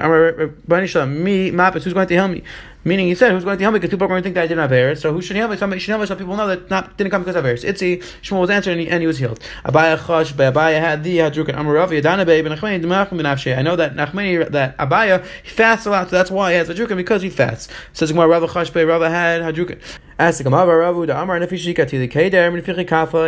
Me 1.23 1.51
mapis 1.51 1.83
who's 1.83 1.93
going 1.93 2.07
to 2.07 2.15
help 2.15 2.31
me? 2.31 2.43
Meaning, 2.87 3.07
he 3.07 3.15
said, 3.15 3.33
who's 3.33 3.43
going 3.43 3.57
to 3.57 3.63
help 3.65 3.73
me? 3.73 3.79
Because 3.79 3.89
people 3.89 4.05
are 4.05 4.07
going 4.07 4.23
to 4.23 4.23
think 4.23 4.35
that 4.35 4.43
I 4.43 4.47
didn't 4.47 4.61
have 4.61 4.71
Eretz. 4.71 5.01
So 5.01 5.11
who 5.11 5.21
should 5.21 5.35
help 5.35 5.51
me? 5.51 5.57
Somebody 5.57 5.81
should 5.81 5.89
help 5.89 5.99
me 5.99 6.07
so 6.07 6.15
people 6.15 6.37
know 6.37 6.47
that 6.47 6.69
not 6.69 6.95
didn't 6.95 7.11
come 7.11 7.21
because 7.21 7.35
of 7.35 7.43
Eretz. 7.43 7.67
Itzi, 7.67 8.01
Shmuel 8.21 8.39
was 8.39 8.49
answered 8.49 8.71
and 8.71 8.79
he, 8.79 8.87
and 8.87 9.01
he 9.01 9.07
was 9.07 9.17
healed. 9.17 9.41
Abaya 9.65 9.97
Chosh, 9.97 10.31
Abaya 10.31 10.79
had 10.79 11.03
the 11.03 11.17
Hadrukan, 11.17 11.55
Amaravi, 11.55 12.01
Adanabe, 12.01 12.41
Ben 12.41 12.57
Achmeni, 12.57 12.81
Demachim, 12.81 13.17
Ben 13.17 13.59
I 13.59 13.61
know 13.61 13.75
that 13.75 13.95
Nachmeni, 13.95 14.49
that 14.51 14.77
Abaya, 14.77 15.25
he 15.43 15.49
fasts 15.49 15.85
a 15.85 15.89
lot, 15.89 16.09
so 16.09 16.15
that's 16.15 16.31
why 16.31 16.53
he 16.53 16.57
has 16.57 16.69
Hadrukan, 16.69 16.95
because 16.95 17.21
he 17.21 17.29
fasts. 17.29 17.67
Says 17.91 18.09
Gemara, 18.09 18.29
Rava 18.29 18.47
Chosh, 18.47 18.73
Rava 18.87 19.09
had 19.09 19.41
Hadrukan. 19.41 19.81
Ask 20.19 20.43
the 20.43 20.49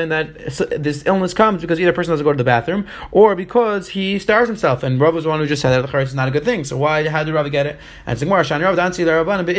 that 0.10 0.82
this 0.84 1.06
illness 1.06 1.34
comes 1.36 1.62
because 1.62 1.80
either 1.80 1.94
person 1.94 2.12
doesn't 2.12 2.24
go 2.24 2.32
to 2.32 2.38
the 2.38 2.44
bathroom 2.44 2.88
or 3.12 3.36
because 3.36 3.90
he 3.90 4.18
starves 4.18 4.48
himself. 4.48 4.82
And 4.82 5.00
Rav 5.00 5.14
was 5.14 5.26
the 5.26 5.30
one 5.30 5.40
who 5.40 5.46
just 5.46 5.62
said 5.62 5.70
that 5.70 5.88
the 5.88 5.98
is 6.00 6.16
not 6.16 6.28
a 6.28 6.32
good 6.32 6.44
thing. 6.44 6.64
So 6.64 6.78
why, 6.78 7.08
how 7.08 7.24
did 7.24 7.34
Rav 7.34 7.52
get 7.52 7.68
it? 7.68 7.80
And 8.08 8.14
it's 8.14 8.24
Gemara, 8.24 8.44
Rav, 8.44 9.50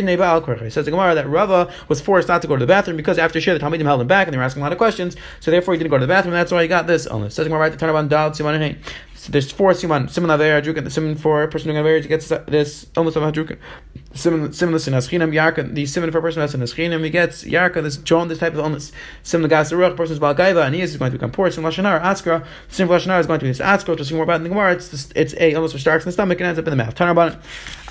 It 0.62 0.72
says 0.72 0.87
Gemara 0.87 1.14
that 1.14 1.28
Rava 1.28 1.72
was 1.88 2.00
forced 2.00 2.26
not 2.26 2.42
to 2.42 2.49
go 2.49 2.56
to 2.56 2.60
the 2.60 2.66
bathroom 2.66 2.96
because 2.96 3.16
after 3.18 3.40
Shir, 3.40 3.56
the 3.56 3.64
Talmidim 3.64 3.84
held 3.84 4.00
him 4.00 4.08
back 4.08 4.26
and 4.26 4.34
they 4.34 4.38
were 4.38 4.44
asking 4.44 4.62
a 4.62 4.64
lot 4.64 4.72
of 4.72 4.78
questions. 4.78 5.16
So 5.38 5.52
therefore 5.52 5.75
he 5.75 5.78
didn't 5.78 5.90
go 5.90 5.99
to 5.99 6.06
the 6.06 6.12
bathroom. 6.12 6.34
That's 6.34 6.50
why 6.50 6.62
he 6.62 6.68
got 6.68 6.88
this 6.88 7.06
illness. 7.06 7.37
Says 7.37 7.46
Gemara, 7.46 7.60
right, 7.60 7.72
to 7.72 7.78
turn 7.78 7.90
about 7.90 8.08
Dal, 8.08 8.30
Siman, 8.30 8.76
there's 9.28 9.50
four 9.52 9.72
siman. 9.72 10.04
Siman 10.08 10.32
aver 10.32 10.62
drukin. 10.62 10.84
The 10.84 10.90
siman 10.90 11.18
for 11.18 11.42
a 11.42 11.49
person 11.49 11.68
doing 11.68 11.78
aver 11.78 12.00
gets 12.00 12.28
this 12.28 12.87
illness 12.96 13.16
of 13.16 13.22
hadrukin. 13.22 13.58
Siman 14.14 14.49
siman 14.49 14.88
in 14.88 14.95
aschinam 14.95 15.33
yarka. 15.33 15.75
The 15.75 15.85
siman 15.85 16.11
for 16.11 16.19
a 16.19 16.23
person 16.23 16.40
that's 16.40 16.55
in 16.55 16.61
aschinam 16.61 17.05
he 17.05 17.11
gets 17.11 17.45
yarka. 17.45 17.83
This 17.83 17.97
John 17.97 18.29
this 18.29 18.38
type 18.38 18.55
of 18.55 18.59
illness. 18.59 18.93
Similar 19.23 19.49
gas 19.49 19.73
ruach. 19.73 19.97
Person 19.97 20.14
is 20.14 20.21
balgaiva 20.21 20.67
and 20.67 20.75
he 20.75 20.81
is 20.81 20.97
going 20.97 21.12
to 21.12 21.19
become 21.19 21.31
poor. 21.31 21.49
Siman 21.49 21.71
lashanar 21.71 22.00
askra. 22.02 22.45
Siman 22.71 22.88
lashanar 22.88 23.21
is 23.21 23.26
going 23.26 23.40
to 23.40 23.45
be 23.45 23.50
this 23.50 23.61
askra. 23.61 23.97
To 23.97 24.05
see 24.05 24.14
more 24.14 24.25
about 24.25 24.37
in 24.37 24.43
the 24.45 24.49
gemara, 24.49 24.73
it's 24.73 24.88
this, 24.88 25.12
it's 25.14 25.35
a 25.35 25.52
illness 25.52 25.73
which 25.73 25.83
starts 25.83 26.05
in 26.05 26.09
the 26.09 26.12
stomach 26.12 26.40
and 26.40 26.49
ends 26.49 26.59
up 26.59 26.67
in 26.67 26.71
the 26.71 26.76
mouth. 26.76 26.95
Turn 26.95 27.09
about. 27.09 27.38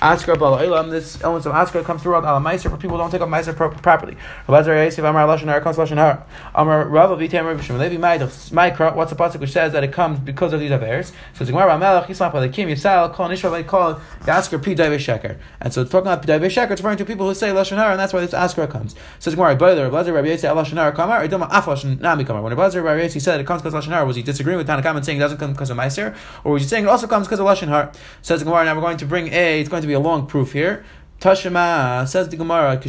Askra 0.00 0.38
bala 0.38 0.90
This 0.90 1.20
illness 1.22 1.44
of 1.44 1.52
askra 1.52 1.84
comes 1.84 2.02
throughout 2.02 2.24
al 2.24 2.40
meiser 2.40 2.70
for 2.70 2.78
people 2.78 2.96
who 2.96 3.02
don't 3.02 3.10
take 3.10 3.20
up 3.20 3.28
meiser 3.28 3.54
properly. 3.54 4.16
Rabazar 4.48 4.86
yasiv 4.86 5.08
amar 5.08 5.26
lashanar 5.26 5.62
comes 5.62 5.76
lashanar. 5.76 6.22
Amar 6.54 6.86
rava 6.88 7.16
v'tem 7.16 7.44
rav 7.44 7.60
shemalevi 7.60 7.98
maidach. 7.98 8.94
What's 8.94 9.10
the 9.10 9.16
pasuk 9.16 9.40
which 9.40 9.52
says 9.52 9.72
that 9.72 9.84
it 9.84 9.92
comes 9.92 10.18
because 10.18 10.52
of 10.52 10.60
these 10.60 10.70
affairs? 10.70 11.12
So 11.34 11.44
the 11.44 11.52
Gemara 11.52 11.78
Melech 11.78 12.08
Yismach 12.08 12.32
Balakim 12.32 12.70
Yisrael 12.70 13.12
Kol 13.12 13.28
Nishra 13.28 13.66
call 13.66 14.00
Yasker 14.22 14.62
Pi 14.62 14.74
Daive 14.74 14.98
Sheker. 14.98 15.38
And 15.60 15.72
so 15.72 15.84
talking 15.84 16.06
about 16.06 16.19
Sheker, 16.26 16.70
it's 16.70 16.80
referring 16.80 16.98
to 16.98 17.04
people 17.04 17.26
who 17.26 17.34
say 17.34 17.48
Lashon 17.50 17.76
Hara, 17.76 17.92
and 17.92 18.00
that's 18.00 18.12
why 18.12 18.20
this 18.20 18.34
Asker 18.34 18.66
comes. 18.66 18.94
The 19.20 19.30
Gemara 19.30 19.56
Boiler 19.56 19.90
Rabbi 19.90 20.10
Rabbi 20.10 20.28
Yisrael 20.28 20.56
Lashon 20.56 20.74
Hara 20.74 20.92
Kamar 20.92 21.26
Dilma 21.26 21.48
Af 21.50 21.66
Lashon 21.66 22.00
Nami 22.00 22.24
Kamar. 22.24 22.42
When 22.42 22.54
Rabbi 22.54 22.78
Rabbi 22.78 23.02
Yisrael 23.02 23.20
said 23.20 23.40
it 23.40 23.46
comes 23.46 23.62
because 23.62 23.74
Lashon 23.74 23.90
Hara, 23.90 24.04
was 24.04 24.16
he 24.16 24.22
disagreeing 24.22 24.58
with 24.58 24.68
Tanakam 24.68 24.96
and 24.96 25.04
saying 25.04 25.18
it 25.18 25.20
doesn't 25.20 25.38
come 25.38 25.52
because 25.52 25.70
of 25.70 25.76
Meiser, 25.76 26.16
or 26.44 26.52
was 26.52 26.62
he 26.62 26.68
saying 26.68 26.84
it 26.84 26.88
also 26.88 27.06
comes 27.06 27.26
because 27.26 27.40
of 27.40 27.46
Lashon 27.46 27.68
Hara? 27.68 27.92
Says 28.22 28.42
Gemara. 28.42 28.64
Now 28.64 28.74
we're 28.74 28.80
going 28.80 28.96
to 28.98 29.06
bring 29.06 29.32
a. 29.32 29.60
It's 29.60 29.68
going 29.68 29.82
to 29.82 29.88
be 29.88 29.94
a 29.94 30.00
long 30.00 30.26
proof 30.26 30.52
here. 30.52 30.84
Tashima 31.20 32.08
says 32.08 32.30
the 32.30 32.36
Gemara, 32.38 32.70
when 32.70 32.78
oh, 32.82 32.86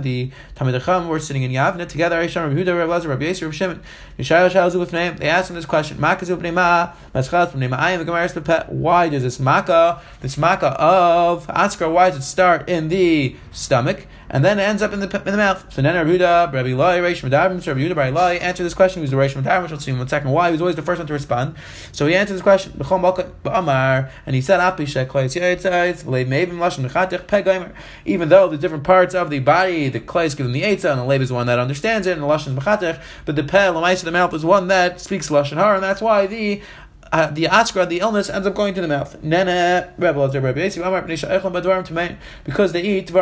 the 0.00 0.32
Tamid 0.56 0.72
Chacham 0.72 1.06
were 1.06 1.20
sitting 1.20 1.44
in 1.44 1.52
Yavne 1.52 1.88
together, 1.88 2.18
they 2.18 2.26
asked 5.28 5.50
him 5.50 5.54
this 5.54 5.66
question, 5.66 6.00
the 6.00 6.16
why 8.70 9.08
does 9.08 9.22
this 9.22 9.38
Makkah, 9.38 10.02
this 10.20 10.36
Makkah 10.36 10.72
of 10.80 11.46
Askar, 11.48 11.88
why 11.88 12.10
does 12.10 12.18
it 12.18 12.22
start 12.22 12.68
in 12.68 12.88
the 12.88 13.36
stomach? 13.52 14.08
And 14.30 14.44
then 14.44 14.58
ends 14.58 14.82
up 14.82 14.92
in 14.92 15.00
the 15.00 15.22
in 15.24 15.32
the 15.32 15.36
mouth. 15.36 15.72
So 15.72 15.82
then 15.82 15.94
Yehuda, 15.94 16.52
Rabbi 16.52 16.74
Lai, 16.74 16.98
Reish 16.98 17.20
so 17.20 17.28
Rabbi 17.28 17.80
Yehuda, 17.80 17.96
Rabbi 17.96 18.10
Lai 18.10 18.34
answered 18.34 18.64
this 18.64 18.74
question. 18.74 19.02
Was 19.02 19.10
the 19.10 19.16
Reish 19.16 19.34
which 19.34 19.70
we'll 19.70 19.80
see 19.80 19.90
in 19.90 19.98
one 19.98 20.08
second 20.08 20.30
why. 20.30 20.48
He 20.48 20.52
was 20.52 20.60
always 20.60 20.76
the 20.76 20.82
first 20.82 20.98
one 20.98 21.06
to 21.06 21.12
respond. 21.12 21.56
So 21.92 22.06
he 22.06 22.14
answered 22.14 22.34
this 22.34 22.42
question, 22.42 22.72
and 22.72 24.34
he 24.34 24.40
said, 24.40 24.60
even 28.04 28.28
though 28.28 28.48
the 28.48 28.58
different 28.58 28.84
parts 28.84 29.14
of 29.14 29.30
the 29.30 29.38
body, 29.38 29.88
the 29.88 30.00
clay 30.00 30.26
is 30.26 30.34
given 30.34 30.52
the 30.52 30.62
Eitzah, 30.62 30.90
and 30.90 31.00
the 31.00 31.04
Leib 31.04 31.22
is 31.22 31.28
the 31.28 31.34
one 31.34 31.46
that 31.46 31.58
understands 31.58 32.06
it, 32.06 32.12
and 32.12 32.22
the 32.22 32.26
Lashon 32.26 32.48
is 32.48 32.54
Mechatech, 32.54 33.02
but 33.24 33.36
the 33.36 33.44
Peh, 33.44 33.70
the 33.70 34.00
the 34.04 34.12
mouth, 34.12 34.34
is 34.34 34.44
one 34.44 34.68
that 34.68 35.00
speaks 35.00 35.30
Lashon 35.30 35.56
Har, 35.56 35.74
and 35.74 35.82
that's 35.82 36.00
why 36.00 36.26
the 36.26 36.60
uh, 37.10 37.30
the 37.30 37.44
askra, 37.44 37.88
the 37.88 38.00
illness, 38.00 38.28
ends 38.28 38.46
up 38.46 38.54
going 38.54 38.74
to 38.74 38.82
the 38.82 38.88
mouth. 38.88 39.16
Because 42.44 42.72
they 42.72 42.82
eat 42.82 43.06
to 43.06 43.12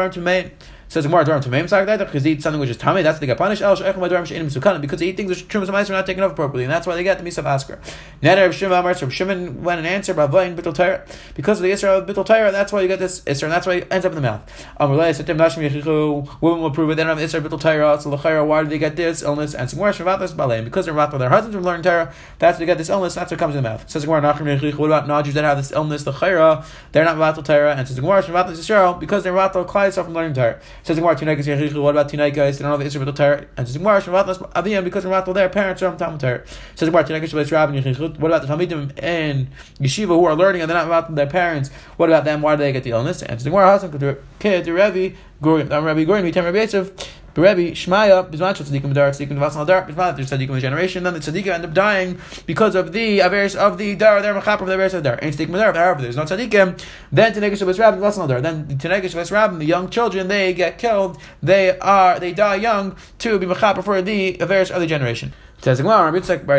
Says 0.89 1.05
Gemara, 1.05 1.25
Dvarim 1.25 1.43
Tamim 1.43 1.65
Sagdaita, 1.65 1.99
because 1.99 2.23
they 2.23 2.31
eat 2.31 2.43
something 2.43 2.61
which 2.61 2.71
is 2.71 2.79
Tamim, 2.79 3.03
that's 3.03 3.19
the 3.19 3.27
Gapanish, 3.27 3.61
El 3.61 3.75
Shechem 3.75 4.01
Dvarim 4.01 4.25
She'inim 4.25 4.47
Sukan, 4.47 4.81
because 4.81 5.01
they 5.01 5.09
eat 5.09 5.17
things 5.17 5.29
which 5.29 5.49
Trumas 5.49 5.69
and 5.69 5.77
are 5.77 5.93
not 5.93 6.07
taken 6.07 6.23
off 6.23 6.33
appropriately, 6.33 6.63
and 6.63 6.73
that's 6.73 6.87
why 6.87 6.95
they 6.95 7.03
get 7.03 7.19
the 7.19 7.25
Misa 7.29 7.39
of 7.39 7.47
Asker. 7.47 7.81
Neder 8.23 8.47
Rav 8.47 8.55
Shimon 8.55 8.79
Amar, 8.79 8.93
Rav 8.93 9.13
Shimon 9.13 9.65
went 9.65 9.79
and 9.79 9.87
answered 9.87 10.17
Ravain 10.17 10.57
Bittul 10.57 10.75
Torah, 10.75 11.05
because 11.35 11.59
of 11.59 11.65
the 11.65 11.73
Isra 11.73 11.99
of 11.99 12.07
Bittul 12.07 12.25
Torah, 12.25 12.53
that's 12.53 12.73
why 12.73 12.83
you 12.83 12.89
get 12.89 13.01
this 13.01 13.21
Isra, 13.23 13.45
and 13.45 13.53
that's 13.53 13.67
why 13.67 13.75
it 13.75 13.89
ends 13.91 14.07
up 14.07 14.13
in 14.13 14.17
the 14.17 14.23
mouth. 14.23 14.67
Amrulay 14.79 15.11
Satim 15.11 15.37
Nashim 15.37 15.69
Yechichu, 15.69 16.41
women 16.41 16.63
will 16.63 16.71
prove 16.71 16.91
it, 16.91 16.95
they 16.95 17.03
don't 17.03 17.19
have 17.19 17.31
Isra 17.31 17.41
Bittul 17.41 17.61
Torah, 17.61 18.01
so 18.01 18.45
why 18.45 18.63
do 18.63 18.69
they 18.69 18.79
get 18.79 18.95
this 18.95 19.23
illness? 19.23 19.55
And 19.55 19.69
Gemara 19.69 19.93
Shavatas 19.93 20.35
Balaim, 20.35 20.63
because 20.65 20.85
they're 20.85 20.95
Rath 20.95 21.11
with 21.11 21.21
their 21.21 21.31
husbands 21.31 21.57
from 21.57 21.65
learning 21.65 21.83
Torah, 21.83 22.15
that's 22.39 22.57
why 22.57 22.61
they 22.61 22.67
get 22.67 22.79
this 22.79 22.91
illness, 22.91 23.17
that's 23.17 23.33
what 23.33 23.41
comes 23.41 23.57
in 23.57 23.65
the 23.65 23.69
mouth. 23.69 23.91
Says 23.91 24.05
Gemara 24.05 24.23
Nachrim 24.23 24.57
Yechichu, 24.57 24.77
what 24.77 24.87
about 24.87 25.09
non-Jews 25.09 25.35
that 25.35 25.43
have 25.43 25.57
this 25.57 25.73
illness, 25.73 26.05
the 26.05 26.13
Chayra, 26.13 26.65
they're 26.93 27.05
not 27.05 27.19
Rath 27.19 27.43
Torah, 27.43 27.75
and 27.75 27.89
says 27.89 27.99
Gemara 27.99 28.23
Shavatas 28.23 28.53
Yisrael, 28.53 29.01
because 29.01 29.25
they're 29.25 29.33
Rath 29.33 29.53
Klai 29.55 29.93
from 29.93 30.13
learning 30.15 30.35
Torah. 30.35 30.61
Says 30.87 31.01
Gemara 31.01 31.17
Tunekas 31.17 31.83
what 31.83 31.97
about 31.97 32.09
Tinai 32.09 32.33
guys? 32.33 32.59
They 32.59 32.63
don't 32.63 32.71
have 32.71 32.79
the 32.79 32.87
Israel 32.87 33.13
Torah. 33.13 33.45
And 33.57 33.67
says 33.67 33.77
Gemara 33.77 34.01
Shemavatlas 34.01 34.53
Aviyam 34.53 34.85
because 34.85 35.03
their 35.35 35.49
parents 35.49 35.83
are 35.83 35.97
Talmud 35.97 36.21
Torah. 36.21 36.45
Says 36.77 36.89
Gemara 36.89 37.03
Tinai 37.03 37.21
Shabbat 37.23 37.51
Rabbi 37.51 37.81
Yichud. 37.81 38.21
What 38.21 38.31
about 38.31 38.47
the 38.47 38.47
Talmidim 38.47 38.93
and 39.03 39.49
Yeshiva 39.81 40.07
who 40.07 40.25
are 40.27 40.37
learning 40.37 40.63
and 40.63 40.71
they're 40.71 40.79
not 40.79 40.87
about 40.87 41.13
their 41.13 41.27
parents? 41.27 41.71
What 41.97 42.09
about 42.09 42.25
them? 42.25 42.41
Why 42.41 42.55
do 42.55 42.63
they 42.63 42.71
get 42.71 42.85
the 42.85 42.91
illness? 42.91 43.21
And 43.21 43.41
says 43.41 43.49
Gemara 43.49 43.73
Hasan 43.73 43.91
Kid 44.39 44.65
the 44.65 44.73
Rebbe 44.73 45.17
Gurim 45.43 45.73
um, 45.73 45.85
Rabbi 45.85 46.05
Gurim 46.05 46.23
Vitam 46.23 46.45
Rabbi 46.45 46.61
Yosef. 46.61 46.93
But 47.37 47.43
Rebbe 47.43 47.73
Shmaya, 47.73 48.31
Bizman 48.31 48.55
Tzadikim 48.55 48.95
Dar, 48.95 49.11
Tzadikim 49.11 49.39
Vasal 49.39 49.67
Dar, 49.67 49.87
Bizman 49.87 50.17
there's 50.17 50.33
in 50.33 50.39
the 50.39 50.59
generation, 50.59 51.05
then 51.05 51.13
the 51.13 51.21
Tzadikim 51.21 51.49
end 51.49 51.67
up 51.67 51.75
dying 51.75 52.19
because 52.47 52.75
of 52.75 52.93
the 52.93 53.19
Averis 53.19 53.55
of 53.55 53.77
the 53.77 53.95
Dar, 53.95 54.23
they're 54.23 54.33
Machapar 54.33 54.63
of 54.63 54.69
the 54.69 54.73
Averis 54.73 54.95
of 54.95 55.03
Dar. 55.03 55.19
Ain't 55.21 55.37
Tzadikim 55.37 55.53
Dar, 55.53 55.75
however, 55.75 56.01
there's 56.01 56.17
no 56.17 56.25
Tzadikim, 56.25 56.83
then 57.13 57.35
Tenegish 57.35 57.59
Shabbos 57.59 57.79
Rabbin 57.79 58.01
Vasal 58.01 58.27
Dar, 58.27 58.41
then 58.41 58.67
the 58.69 58.75
Tenegish 58.75 59.11
Shabbos 59.11 59.31
Rabbin, 59.31 59.59
the 59.59 59.67
young 59.67 59.91
children, 59.91 60.29
they 60.29 60.55
get 60.55 60.79
killed, 60.79 61.21
they 61.43 61.79
are, 61.79 62.19
they 62.19 62.33
die 62.33 62.55
young 62.55 62.97
to 63.19 63.39
be 63.39 63.45
Machapar 63.45 63.85
for 63.85 64.01
the 64.01 64.39
Averis 64.39 64.71
of 64.71 64.81
the 64.81 64.87
generation. 64.87 65.35
Says 65.61 65.81
Gemara, 65.81 66.11
Rabbi 66.11 66.25
Yitzchak 66.25 66.47
Bar 66.47 66.59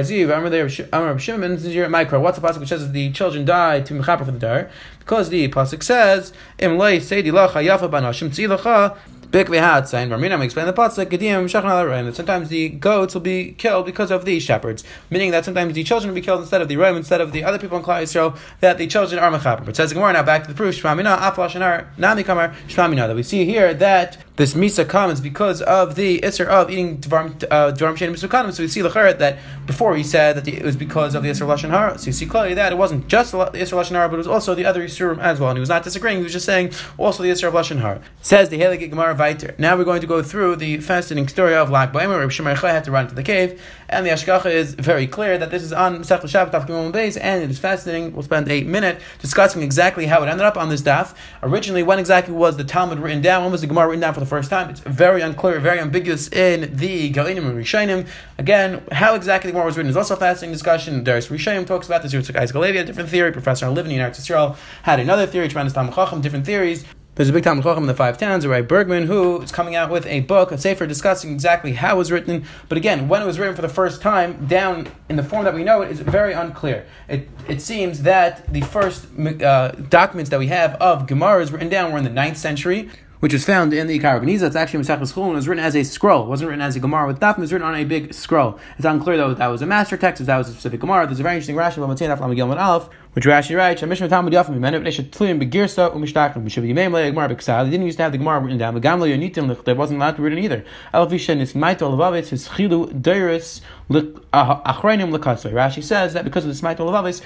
Amar 0.91 1.19
Shimon, 1.19 1.57
since 1.59 1.73
you're 1.73 1.87
Micro, 1.87 2.19
what's 2.19 2.37
the 2.37 2.45
pasuk 2.45 2.59
which 2.59 2.69
says 2.69 2.91
the 2.91 3.11
children 3.11 3.45
die 3.45 3.81
to 3.81 3.93
mechaper 3.93 4.25
for 4.25 4.31
the 4.31 4.39
dar? 4.39 4.71
Because 4.99 5.29
the 5.29 5.47
pasuk 5.49 5.83
says, 5.83 6.33
Im 6.57 6.77
lei 6.77 6.97
seidi 6.97 7.31
lacha 7.31 7.63
yafa 7.63 7.89
banashim 7.89 8.29
tzilacha 8.29 8.97
Bik 9.16 9.16
v'hat 9.31 9.87
saying 9.87 10.09
Marmina 10.09 10.41
explain 10.41 10.65
the 10.65 10.73
pasuk 10.73 11.07
Gedim 11.07 11.45
Shachan 11.45 12.05
that 12.05 12.15
sometimes 12.15 12.49
the 12.49 12.69
goats 12.69 13.13
will 13.13 13.21
be 13.21 13.53
killed 13.53 13.85
because 13.85 14.11
of 14.11 14.25
the 14.25 14.39
shepherds, 14.39 14.83
meaning 15.09 15.31
that 15.31 15.45
sometimes 15.45 15.73
the 15.73 15.83
children 15.83 16.09
will 16.09 16.15
be 16.15 16.21
killed 16.21 16.41
instead 16.41 16.61
of 16.61 16.67
the 16.67 16.77
Ram, 16.77 16.95
instead 16.95 17.21
of 17.21 17.31
the 17.31 17.43
other 17.43 17.59
people 17.59 17.77
in 17.77 17.83
Klal 17.83 18.01
Yisrael, 18.01 18.37
that 18.61 18.77
the 18.77 18.87
children 18.87 19.19
are 19.19 19.31
mechaper. 19.31 19.65
But 19.65 19.75
says 19.75 19.93
Gemara 19.93 20.13
now 20.13 20.23
back 20.23 20.43
to 20.43 20.49
the 20.49 20.55
proof 20.55 20.81
Shmamina 20.81 21.17
Aflashanar 21.17 21.87
Nami 21.97 22.23
Kamar 22.23 22.55
Shmamina 22.67 23.07
that 23.07 23.15
we 23.15 23.23
see 23.23 23.45
here 23.45 23.73
that 23.73 24.17
this 24.37 24.53
misa 24.53 24.87
comes 24.87 25.19
because 25.19 25.63
of 25.63 25.95
the 25.95 26.19
isser 26.19 26.45
of 26.45 26.69
eating 26.69 26.99
dvarim 26.99 27.43
uh, 27.49 27.73
shenim. 27.73 28.53
So 28.53 28.63
we 28.63 28.67
see 28.67 28.81
the 28.81 28.89
that 29.17 29.39
before 29.65 29.95
he 29.95 30.03
said 30.03 30.35
that 30.35 30.47
it 30.47 30.63
was 30.63 30.75
because 30.75 31.15
of 31.15 31.23
the 31.23 31.29
isser 31.29 31.47
lashon 31.47 31.71
hara. 31.71 31.97
So 31.97 32.05
you 32.07 32.11
see 32.11 32.27
clearly 32.27 32.53
that 32.53 32.71
it 32.71 32.75
wasn't 32.75 33.07
just 33.07 33.31
the 33.31 33.37
isser 33.37 33.73
lashon 33.73 33.91
hara, 33.91 34.07
but 34.09 34.15
it 34.15 34.19
was 34.19 34.27
also 34.27 34.53
the 34.53 34.63
other 34.63 34.83
issurim 34.83 35.17
as 35.19 35.39
well. 35.39 35.49
And 35.49 35.57
he 35.57 35.59
was 35.59 35.69
not 35.69 35.83
disagreeing; 35.83 36.17
he 36.17 36.23
was 36.23 36.33
just 36.33 36.45
saying 36.45 36.71
also 36.99 37.23
the 37.23 37.29
isser 37.29 37.47
of 37.47 37.55
lashon 37.55 37.81
hara. 37.81 37.99
Says 38.21 38.49
the 38.49 38.59
Helig 38.59 38.87
Gemara 38.87 39.15
Viter. 39.17 39.57
Now 39.57 39.75
we're 39.75 39.83
going 39.83 40.01
to 40.01 40.07
go 40.07 40.21
through 40.21 40.57
the 40.57 40.77
fascinating 40.77 41.27
story 41.27 41.55
of 41.55 41.69
Lag 41.69 41.91
Baimer. 41.91 42.19
Reb 42.19 42.31
Shimon 42.31 42.55
had 42.55 42.83
to 42.83 42.91
run 42.91 43.07
to 43.07 43.15
the 43.15 43.23
cave, 43.23 43.61
and 43.89 44.05
the 44.05 44.11
Ashkacha 44.11 44.51
is 44.51 44.75
very 44.75 45.07
clear 45.07 45.37
that 45.37 45.51
this 45.51 45.63
is 45.63 45.73
on 45.73 45.99
Masech 45.99 46.21
Shabbat 46.21 46.51
Daf 46.51 46.67
Gimel 46.67 46.91
Beis, 46.91 47.17
and 47.21 47.43
it 47.43 47.49
is 47.49 47.59
fascinating. 47.59 48.13
We'll 48.13 48.23
spend 48.23 48.49
eight 48.49 48.67
minutes 48.67 49.03
discussing 49.19 49.63
exactly 49.63 50.05
how 50.05 50.23
it 50.23 50.27
ended 50.27 50.45
up 50.45 50.57
on 50.57 50.69
this 50.69 50.81
daf. 50.81 51.15
Originally, 51.41 51.83
when 51.83 51.99
exactly 51.99 52.33
was 52.33 52.57
the 52.57 52.63
Talmud 52.63 52.99
written 52.99 53.21
down? 53.21 53.43
When 53.43 53.51
was 53.51 53.61
the 53.61 53.67
Gemara 53.67 53.87
written 53.87 54.01
down 54.01 54.13
for 54.13 54.19
the 54.19 54.25
first 54.25 54.49
time? 54.49 54.69
It's 54.69 54.79
very 54.81 55.21
unclear, 55.21 55.59
very 55.59 55.79
ambiguous 55.79 56.31
in 56.31 56.75
the 56.75 57.11
Galinim 57.11 57.49
and 57.49 57.57
Rishainim. 57.57 58.07
Again, 58.37 58.83
how 58.91 59.15
exactly 59.15 59.49
the 59.49 59.53
Gemara 59.53 59.65
was 59.65 59.77
written 59.77 59.89
is 59.89 59.97
also 59.97 60.15
a 60.15 60.17
fascinating 60.17 60.53
discussion. 60.53 61.03
Darius 61.03 61.27
Rishayim 61.27 61.65
talks 61.65 61.87
about 61.87 62.03
this. 62.03 62.13
Yitzchak 62.13 62.51
Halevi, 62.51 62.77
a 62.77 62.83
different 62.83 63.09
theory. 63.09 63.31
Professor 63.31 63.67
Livni 63.67 63.93
in 63.93 63.99
Eretz 63.99 64.19
Yisrael 64.19 64.57
had 64.83 64.99
another 64.99 65.25
theory. 65.25 65.47
Tremendous 65.47 65.73
Talmud 65.73 65.93
Chacham, 65.93 66.21
different 66.21 66.45
theories. 66.45 66.85
There's 67.17 67.29
a 67.29 67.33
big 67.33 67.43
Talmud 67.43 67.63
Chacham 67.63 67.81
in 67.81 67.87
the 67.87 67.95
Five 67.95 68.19
Towns, 68.19 68.45
Ray 68.45 68.61
Bergman, 68.61 69.07
who 69.07 69.41
is 69.41 69.51
coming 69.51 69.73
out 69.73 69.89
with 69.89 70.05
a 70.05 70.19
book, 70.19 70.51
a 70.51 70.57
sefer, 70.59 70.85
discussing 70.85 71.31
exactly 71.31 71.73
how 71.73 71.95
it 71.95 71.97
was 71.97 72.11
written. 72.11 72.45
But 72.69 72.77
again, 72.77 73.07
when 73.07 73.23
it 73.23 73.25
was 73.25 73.39
written 73.39 73.55
for 73.55 73.63
the 73.63 73.69
first 73.69 74.03
time, 74.03 74.45
down 74.45 74.87
in 75.09 75.15
the 75.15 75.23
form 75.23 75.43
that 75.45 75.55
we 75.55 75.63
know 75.63 75.81
it, 75.81 75.89
is 75.89 75.99
very 75.99 76.33
unclear. 76.33 76.85
It, 77.09 77.27
it 77.47 77.59
seems 77.63 78.03
that 78.03 78.53
the 78.53 78.61
first 78.61 79.07
uh, 79.17 79.69
documents 79.89 80.29
that 80.29 80.37
we 80.37 80.45
have 80.49 80.75
of 80.75 81.07
Gemara 81.07 81.41
is 81.41 81.51
written 81.51 81.69
down 81.69 81.91
were 81.91 81.97
in 81.97 82.03
the 82.03 82.11
9th 82.11 82.35
century 82.35 82.91
which 83.19 83.33
is 83.33 83.45
found 83.45 83.73
in 83.73 83.87
the 83.87 83.99
Ikar 83.99 84.27
It's 84.27 84.55
actually 84.55 84.83
Masechus 84.83 85.13
Chulin. 85.13 85.31
It 85.31 85.35
was 85.35 85.47
written 85.47 85.63
as 85.63 85.75
a 85.75 85.83
scroll. 85.83 86.23
It 86.23 86.29
wasn't 86.29 86.49
written 86.49 86.61
as 86.61 86.75
a 86.75 86.79
Gemara 86.79 87.07
with 87.07 87.19
Daf. 87.19 87.37
It 87.37 87.41
was 87.41 87.51
written 87.51 87.67
on 87.67 87.75
a 87.75 87.83
big 87.83 88.13
scroll. 88.13 88.59
It's 88.77 88.85
unclear 88.85 89.17
though 89.17 89.31
if 89.31 89.37
that 89.37 89.47
was 89.47 89.61
a 89.61 89.65
master 89.65 89.97
text, 89.97 90.21
if 90.21 90.27
that 90.27 90.37
was 90.37 90.49
a 90.49 90.51
specific 90.51 90.79
Gemara. 90.79 91.05
There's 91.05 91.19
a 91.19 91.23
very 91.23 91.35
interesting 91.35 91.55
Rashi 91.55 91.77
about 91.77 91.89
Matzin 91.89 92.15
Aflam 92.15 92.35
Gilman 92.35 92.57
Aleph, 92.57 92.89
which 93.13 93.25
Rashi 93.25 93.57
writes, 93.57 93.81
"Mishma 93.81 94.07
Talmud 94.09 94.33
Yafim 94.33 94.59
Mimenu 94.59 94.81
Bnei 94.81 94.91
Shetluim 94.91 95.41
Begirsa 95.41 95.93
Umishtaklim 95.93 96.43
Mishav 96.43 96.63
Yimei 96.63 96.89
Mlei 96.89 97.09
Gemara 97.09 97.29
B'Ksal." 97.29 97.65
They 97.65 97.71
didn't 97.71 97.85
used 97.85 97.97
to 97.97 98.03
have 98.03 98.11
the 98.11 98.17
Gemara 98.17 98.39
written 98.39 98.57
down. 98.57 98.75
The 98.75 98.81
Gamla 98.81 99.07
Yonitim 99.09 99.53
Lichdei 99.53 99.75
wasn't 99.75 99.97
allowed 99.99 100.17
to 100.17 100.21
read 100.21 100.37
it 100.37 100.43
either. 100.43 100.63
Elafisha 100.93 101.35
Nismaito 101.35 101.89
Levavitz 101.89 102.29
His 102.29 102.47
Chilu 102.49 103.01
Deiris 103.01 103.61
Lekatzoi. 103.89 105.53
Rashi 105.53 105.83
says 105.83 106.13
that 106.13 106.23
because 106.23 106.45
of 106.45 106.53
the 106.53 106.61
Smaito 106.61 106.79
Levavis, 106.79 107.21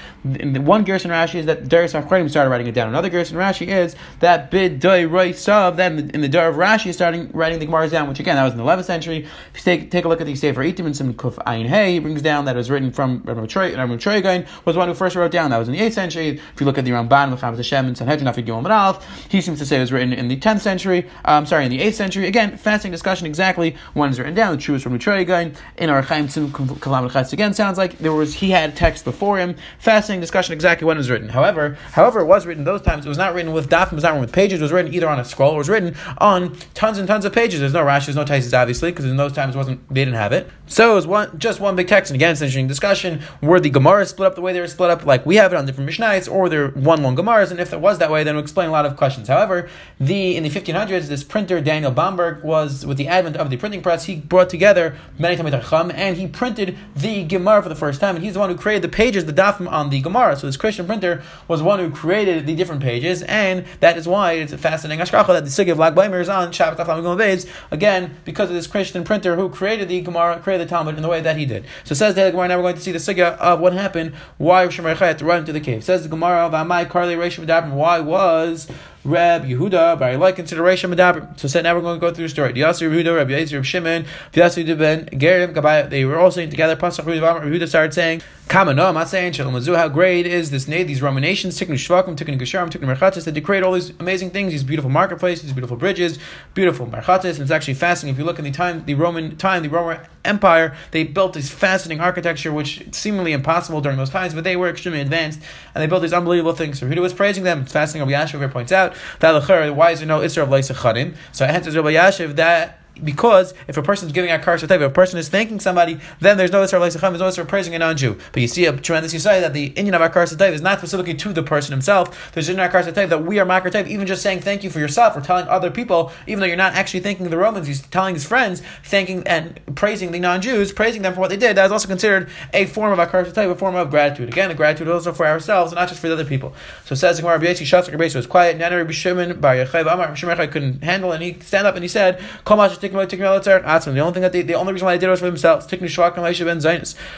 one 0.65 0.83
Gerson 0.83 1.11
Rashi 1.11 1.35
is 1.35 1.45
that 1.47 1.63
Deiris 1.63 1.99
Achrayim 1.99 2.29
started 2.29 2.49
writing 2.49 2.67
it 2.67 2.73
down. 2.73 2.89
Another 2.89 3.09
Gerson 3.09 3.37
Rashi 3.37 3.67
is 3.67 3.95
that 4.19 4.51
Bid 4.51 4.79
Dei 4.79 5.33
Sav 5.33 5.77
then 5.77 6.11
in 6.13 6.21
the 6.21 6.29
Dar 6.29 6.49
of 6.49 6.55
Rashi, 6.55 6.87
is 6.87 6.95
starting 6.95 7.29
writing 7.33 7.59
the 7.59 7.65
Gemara 7.65 7.89
down, 7.89 8.07
which 8.07 8.19
again, 8.19 8.35
that 8.35 8.43
was 8.43 8.53
in 8.53 8.57
the 8.57 8.63
11th 8.63 8.85
century. 8.85 9.27
If 9.53 9.57
you 9.57 9.61
take, 9.63 9.91
take 9.91 10.05
a 10.05 10.07
look 10.07 10.21
at 10.21 10.27
the 10.27 10.35
Sefer 10.35 10.63
Itim 10.63 10.85
and 10.85 10.95
some 10.95 11.13
Kuf 11.13 11.35
Ayin 11.45 11.65
Hey, 11.65 11.93
he 11.93 11.99
brings 11.99 12.21
down 12.21 12.45
that 12.45 12.55
it 12.55 12.57
was 12.57 12.69
written 12.69 12.91
from 12.91 13.21
Rabbi 13.25 13.45
Troy, 13.47 13.71
was 13.75 14.75
the 14.75 14.79
one 14.79 14.87
who 14.87 14.93
first 14.93 15.15
wrote 15.15 15.31
down. 15.31 15.49
That 15.49 15.57
was 15.57 15.67
in 15.67 15.73
the 15.73 15.81
8th 15.81 15.93
century. 15.93 16.39
If 16.53 16.59
you 16.59 16.65
look 16.65 16.77
at 16.77 16.85
the 16.85 16.91
Ramban, 16.91 17.37
Chavis 17.37 17.57
Hashem, 17.57 17.87
and 17.87 17.97
Sanhedrin, 17.97 18.27
Afid 18.27 18.45
Gimel 18.45 19.01
he 19.29 19.41
seems 19.41 19.59
to 19.59 19.65
say 19.65 19.77
it 19.77 19.81
was 19.81 19.91
written 19.91 20.13
in 20.13 20.27
the 20.27 20.37
10th 20.37 20.61
century. 20.61 21.09
Um, 21.25 21.45
sorry, 21.45 21.65
in 21.65 21.71
the 21.71 21.79
8th 21.79 21.93
century. 21.93 22.27
Again, 22.27 22.57
fascinating 22.57 22.91
discussion 22.91 23.25
exactly 23.25 23.75
when 23.93 24.09
it's 24.09 24.19
written 24.19 24.35
down. 24.35 24.55
The 24.55 24.61
truth 24.61 24.83
from 24.83 24.97
Troy 24.99 25.21
in 25.21 25.89
our 25.89 26.01
Chaim 26.01 26.27
Tzim 26.27 26.50
Kalam 26.51 27.33
Again, 27.33 27.53
sounds 27.53 27.77
like 27.77 27.97
there 27.99 28.13
was 28.13 28.35
he 28.35 28.51
had 28.51 28.75
text 28.75 29.05
before 29.05 29.37
him. 29.37 29.55
Fascinating 29.79 30.21
discussion 30.21 30.53
exactly 30.53 30.85
when 30.85 30.97
it 30.97 30.99
was 30.99 31.09
written. 31.09 31.29
However, 31.29 31.77
however, 31.91 32.21
it 32.21 32.25
was 32.25 32.45
written 32.45 32.63
those 32.63 32.81
times. 32.81 33.05
It 33.05 33.09
was 33.09 33.17
not 33.17 33.33
written 33.33 33.53
with 33.53 33.69
daf. 33.69 33.87
It 33.87 33.93
was 33.93 34.03
not 34.03 34.09
written 34.09 34.21
with 34.21 34.33
pages. 34.33 34.59
It 34.59 34.63
was 34.63 34.71
written 34.71 34.93
either 34.93 35.09
on 35.09 35.19
a 35.19 35.25
scroll. 35.25 35.55
It 35.55 35.57
was 35.57 35.69
written 35.69 35.95
on 36.17 36.55
tons 36.73 36.97
and 36.97 37.07
tons 37.07 37.25
of 37.25 37.33
pages. 37.33 37.59
There's 37.59 37.73
no 37.73 37.83
Rashi. 37.83 38.07
There's 38.07 38.15
no 38.15 38.25
Taisis, 38.25 38.57
obviously, 38.57 38.91
because 38.91 39.05
in 39.05 39.17
those 39.17 39.33
times 39.33 39.55
wasn't 39.55 39.87
they 39.89 40.01
didn't 40.01 40.15
have 40.15 40.31
it. 40.31 40.49
So 40.67 40.91
it 40.91 40.95
was 40.95 41.07
one 41.07 41.37
just 41.37 41.59
one 41.59 41.75
big 41.75 41.87
text. 41.87 42.11
And 42.11 42.15
again, 42.15 42.31
it's 42.31 42.41
an 42.41 42.45
interesting 42.45 42.67
discussion. 42.67 43.21
Were 43.41 43.59
the 43.59 43.71
Gemaras 43.71 44.07
split 44.07 44.27
up 44.27 44.35
the 44.35 44.41
way 44.41 44.53
they 44.53 44.61
were 44.61 44.67
split 44.67 44.89
up, 44.89 45.05
like 45.05 45.25
we 45.25 45.35
have 45.35 45.53
it 45.53 45.57
on 45.57 45.65
different 45.65 45.89
Mishnayos, 45.89 46.31
or 46.31 46.49
they're 46.49 46.69
one 46.69 47.03
long 47.03 47.15
Gemaras? 47.15 47.51
And 47.51 47.59
if 47.59 47.73
it 47.73 47.79
was 47.79 47.99
that 47.99 48.11
way, 48.11 48.23
then 48.23 48.35
it 48.35 48.37
would 48.37 48.45
explain 48.45 48.69
a 48.69 48.71
lot 48.71 48.85
of 48.85 48.95
questions. 48.95 49.27
However, 49.27 49.69
the 49.99 50.35
in 50.35 50.43
the 50.43 50.49
1500s, 50.49 51.07
this 51.07 51.23
printer 51.23 51.61
Daniel 51.61 51.91
Bomberg 51.91 52.43
was 52.43 52.85
with 52.85 52.97
the 52.97 53.07
advent 53.07 53.37
of 53.37 53.49
the 53.49 53.57
printing 53.57 53.81
press. 53.81 54.05
He 54.05 54.15
brought 54.15 54.49
together 54.49 54.95
many 55.17 55.35
Chacham, 55.35 55.91
and 55.93 56.17
he 56.17 56.27
printed 56.41 56.75
the 56.95 57.23
Gemara 57.23 57.61
for 57.61 57.69
the 57.69 57.75
first 57.75 58.01
time. 58.01 58.15
And 58.15 58.25
he's 58.25 58.33
the 58.33 58.39
one 58.39 58.49
who 58.49 58.57
created 58.57 58.81
the 58.81 58.89
pages, 58.89 59.25
the 59.25 59.31
daf 59.31 59.63
on 59.71 59.91
the 59.91 60.01
Gemara. 60.01 60.35
So 60.35 60.47
this 60.47 60.57
Christian 60.57 60.87
printer 60.87 61.21
was 61.47 61.61
one 61.61 61.77
who 61.77 61.91
created 61.91 62.47
the 62.47 62.55
different 62.55 62.81
pages, 62.81 63.21
and 63.21 63.63
that 63.79 63.95
is 63.95 64.07
why 64.07 64.31
it's 64.31 64.51
a 64.51 64.57
fascinating 64.57 65.05
ashkacha 65.05 65.27
that 65.27 65.43
the 65.43 65.51
Sugi 65.51 65.71
of 65.71 65.77
Lag 65.77 65.95
is 66.15 66.29
on 66.29 66.51
Shabbat 66.51 66.77
Achlam 66.77 67.49
again 67.69 68.17
because 68.25 68.49
of 68.49 68.55
this 68.55 68.65
Christian 68.65 69.03
printer 69.03 69.35
who 69.35 69.49
created 69.49 69.87
the 69.87 70.01
Gemara, 70.01 70.39
created 70.39 70.67
the 70.67 70.69
Talmud 70.71 70.95
in 70.95 71.03
the 71.03 71.09
way 71.09 71.21
that 71.21 71.37
he 71.37 71.45
did. 71.45 71.63
So 71.83 71.93
says 71.93 72.15
the 72.15 72.31
Gemara. 72.31 72.47
Now 72.47 72.57
we're 72.57 72.63
going 72.63 72.75
to 72.77 72.81
see 72.81 72.91
the 72.91 72.97
Sugi 72.97 73.21
of 73.21 73.59
what 73.59 73.73
happened. 73.73 74.15
Why 74.39 74.65
Shemar 74.65 74.97
had 74.97 75.19
to 75.19 75.25
run 75.25 75.41
into 75.41 75.53
the 75.53 75.59
cave. 75.59 75.83
Says 75.83 76.01
the 76.01 76.09
Gemara 76.09 76.47
of 76.47 76.53
Amai 76.53 76.89
Karli 76.89 77.13
Reish 77.13 77.37
Why 77.71 77.99
was 77.99 78.67
Reb 79.03 79.45
Yehuda, 79.45 79.97
by 79.97 80.15
like 80.15 80.35
consideration 80.35 80.91
Medaber. 80.91 81.39
So 81.39 81.47
said 81.47 81.63
now 81.63 81.73
we're 81.73 81.81
going 81.81 81.99
to 81.99 82.01
go 82.01 82.13
through 82.13 82.25
the 82.25 82.29
story. 82.29 82.53
Yasir 82.53 82.91
Yehuda, 82.91 83.15
Reb 83.15 83.29
Yasir, 83.29 83.53
Reb 83.53 83.65
Shimon, 83.65 84.05
Yasir 84.33 84.77
Ben 84.77 85.05
Gerim. 85.07 85.89
They 85.89 86.05
were 86.05 86.19
all 86.19 86.29
saying 86.29 86.51
together. 86.51 86.75
Pasach 86.75 87.05
Yehuda 87.05 87.67
started 87.67 87.95
saying, 87.95 88.21
"Kama 88.47 88.75
no, 88.75 88.87
I'm 88.87 88.93
not 88.93 89.09
saying 89.09 89.33
Shalom 89.33 89.59
How 89.63 89.87
great 89.87 90.27
is 90.27 90.51
this 90.51 90.67
name? 90.67 90.85
These 90.85 91.01
Roman 91.01 91.21
nations, 91.21 91.59
Tikkun 91.59 91.73
Shvakim, 91.73 92.15
Tikkun 92.15 92.39
Gesharim, 92.39 92.69
Tikkun 92.69 92.95
Merchatis, 92.95 93.25
that 93.25 93.33
they 93.33 93.41
create 93.41 93.63
all 93.63 93.73
these 93.73 93.89
amazing 93.99 94.29
things, 94.29 94.51
these 94.51 94.63
beautiful 94.63 94.91
marketplaces, 94.91 95.45
these 95.45 95.53
beautiful 95.53 95.77
bridges, 95.77 96.19
beautiful 96.53 96.85
Merchatis. 96.85 97.33
And 97.33 97.41
it's 97.41 97.51
actually 97.51 97.73
fascinating 97.73 98.13
if 98.13 98.19
you 98.19 98.25
look 98.25 98.37
in 98.37 98.45
the 98.45 98.51
time, 98.51 98.85
the 98.85 98.93
Roman 98.93 99.35
time, 99.35 99.63
the 99.63 99.69
Roman 99.69 99.99
Empire, 100.23 100.75
they 100.91 101.03
built 101.03 101.33
this 101.33 101.49
fascinating 101.49 102.01
architecture, 102.01 102.53
which 102.53 102.83
seemingly 102.91 103.33
impossible 103.33 103.81
during 103.81 103.97
those 103.97 104.11
times, 104.11 104.35
but 104.35 104.43
they 104.43 104.55
were 104.55 104.69
extremely 104.69 105.01
advanced, 105.01 105.39
and 105.73 105.81
they 105.81 105.87
built 105.87 106.03
these 106.03 106.13
unbelievable 106.13 106.53
things. 106.53 106.79
So 106.79 106.87
Yehuda 106.87 106.99
was 106.99 107.13
praising 107.13 107.43
them. 107.43 107.61
It's 107.61 107.71
fascinating. 107.71 108.07
Rabbi 108.11 108.25
Yashiv 108.25 108.51
points 108.51 108.71
out 108.71 108.90
that 109.19 109.31
why 109.75 109.91
is 109.91 109.99
there 109.99 110.07
no 110.07 110.19
Isra 110.19 110.43
of 110.43 110.49
Leisa 110.49 110.75
Chadim? 110.75 111.15
So 111.31 111.45
hence 111.45 111.67
Rabbi 111.75 111.93
Yashiv 111.93 112.35
that 112.35 112.80
because 113.03 113.53
if 113.67 113.77
a 113.77 113.81
person 113.81 114.07
is 114.07 114.13
giving 114.13 114.31
a 114.31 114.39
curse, 114.39 114.63
if 114.63 114.71
a 114.71 114.89
person 114.89 115.17
is 115.17 115.29
thanking 115.29 115.59
somebody, 115.59 115.99
then 116.19 116.37
there's 116.37 116.51
no 116.51 116.63
Isra 116.63 116.79
Leisachem, 116.79 117.17
there's 117.17 117.19
no 117.19 117.43
Isra 117.43 117.47
praising 117.47 117.73
a 117.75 117.79
non-Jew. 117.79 118.17
But 118.31 118.41
you 118.41 118.47
see 118.47 118.65
a 118.65 118.75
tremendous 118.75 119.13
insight 119.13 119.41
that 119.41 119.53
the 119.53 119.67
Indian 119.67 119.95
of 119.95 120.01
Akar 120.01 120.27
Satayv 120.27 120.51
is 120.51 120.61
not 120.61 120.79
specifically 120.79 121.13
to 121.15 121.33
the 121.33 121.43
person 121.43 121.71
himself. 121.71 122.31
There's 122.33 122.49
in 122.49 122.57
Akar 122.57 122.83
Satayv 122.83 123.09
that 123.09 123.23
we 123.25 123.39
are 123.39 123.45
Makar 123.45 123.69
Tayv, 123.69 123.87
even 123.87 124.07
just 124.07 124.21
saying 124.21 124.41
thank 124.41 124.63
you 124.63 124.69
for 124.69 124.79
yourself 124.79 125.15
or 125.15 125.21
telling 125.21 125.47
other 125.47 125.71
people, 125.71 126.11
even 126.27 126.39
though 126.39 126.45
you're 126.45 126.55
not 126.55 126.73
actually 126.73 126.99
thanking 126.99 127.29
the 127.29 127.37
Romans, 127.37 127.67
he's 127.67 127.81
telling 127.81 128.13
his 128.13 128.25
friends, 128.25 128.61
thanking 128.83 129.25
and 129.27 129.59
praising 129.75 130.11
the 130.11 130.19
non-Jews, 130.19 130.71
praising 130.73 131.01
them 131.01 131.13
for 131.13 131.21
what 131.21 131.29
they 131.29 131.37
did. 131.37 131.57
That 131.57 131.65
is 131.65 131.71
also 131.71 131.87
considered 131.87 132.29
a 132.53 132.65
form 132.65 132.97
of 132.97 132.99
Akar 132.99 133.25
Satayv, 133.25 133.51
a 133.51 133.55
form 133.55 133.75
of 133.75 133.89
gratitude. 133.89 134.29
Again, 134.29 134.49
the 134.49 134.55
gratitude 134.55 134.87
also 134.87 135.13
for 135.13 135.25
ourselves, 135.25 135.73
not 135.73 135.89
just 135.89 136.01
for 136.01 136.07
the 136.07 136.13
other 136.13 136.25
people. 136.25 136.53
So 136.85 136.93
it 136.93 136.97
says 136.97 137.19
Gemara, 137.19 137.39
Rabbi 137.39 137.53
Shatzak 137.53 138.15
was 138.15 138.27
quiet. 138.27 138.57
Nana 138.57 138.77
Rabbi 138.77 138.91
Shimon 138.91 139.39
Bar 139.39 139.55
Yechav 139.55 139.91
Amar 139.91 140.47
couldn't 140.47 140.83
handle, 140.83 141.11
and 141.11 141.23
he 141.23 141.39
stand 141.39 141.67
up 141.67 141.75
and 141.75 141.83
he 141.83 141.87
said, 141.87 142.21
"Kol 142.45 142.57
The 142.91 143.99
only 143.99 144.13
thing 144.13 144.21
that 144.21 144.31
they, 144.31 144.41
the 144.41 144.53
only 144.53 144.73
reason 144.73 144.85
why 144.85 144.95
they 144.95 144.99
did 144.99 145.07
it 145.07 145.11
was 145.11 145.19
for 145.19 145.25
themselves. 145.25 145.67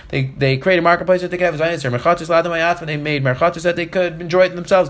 They 0.09 0.23
they 0.37 0.57
created 0.57 0.79
a 0.79 0.81
marketplace 0.81 1.21
that 1.21 1.31
they 1.31 1.37
could 1.37 1.45
have 1.45 1.55
Zainis. 1.55 2.85
They 2.85 2.97
made 2.97 3.23
that 3.23 3.75
they 3.75 3.85
could 3.85 4.21
enjoy 4.21 4.45
it 4.45 4.55
themselves. 4.55 4.89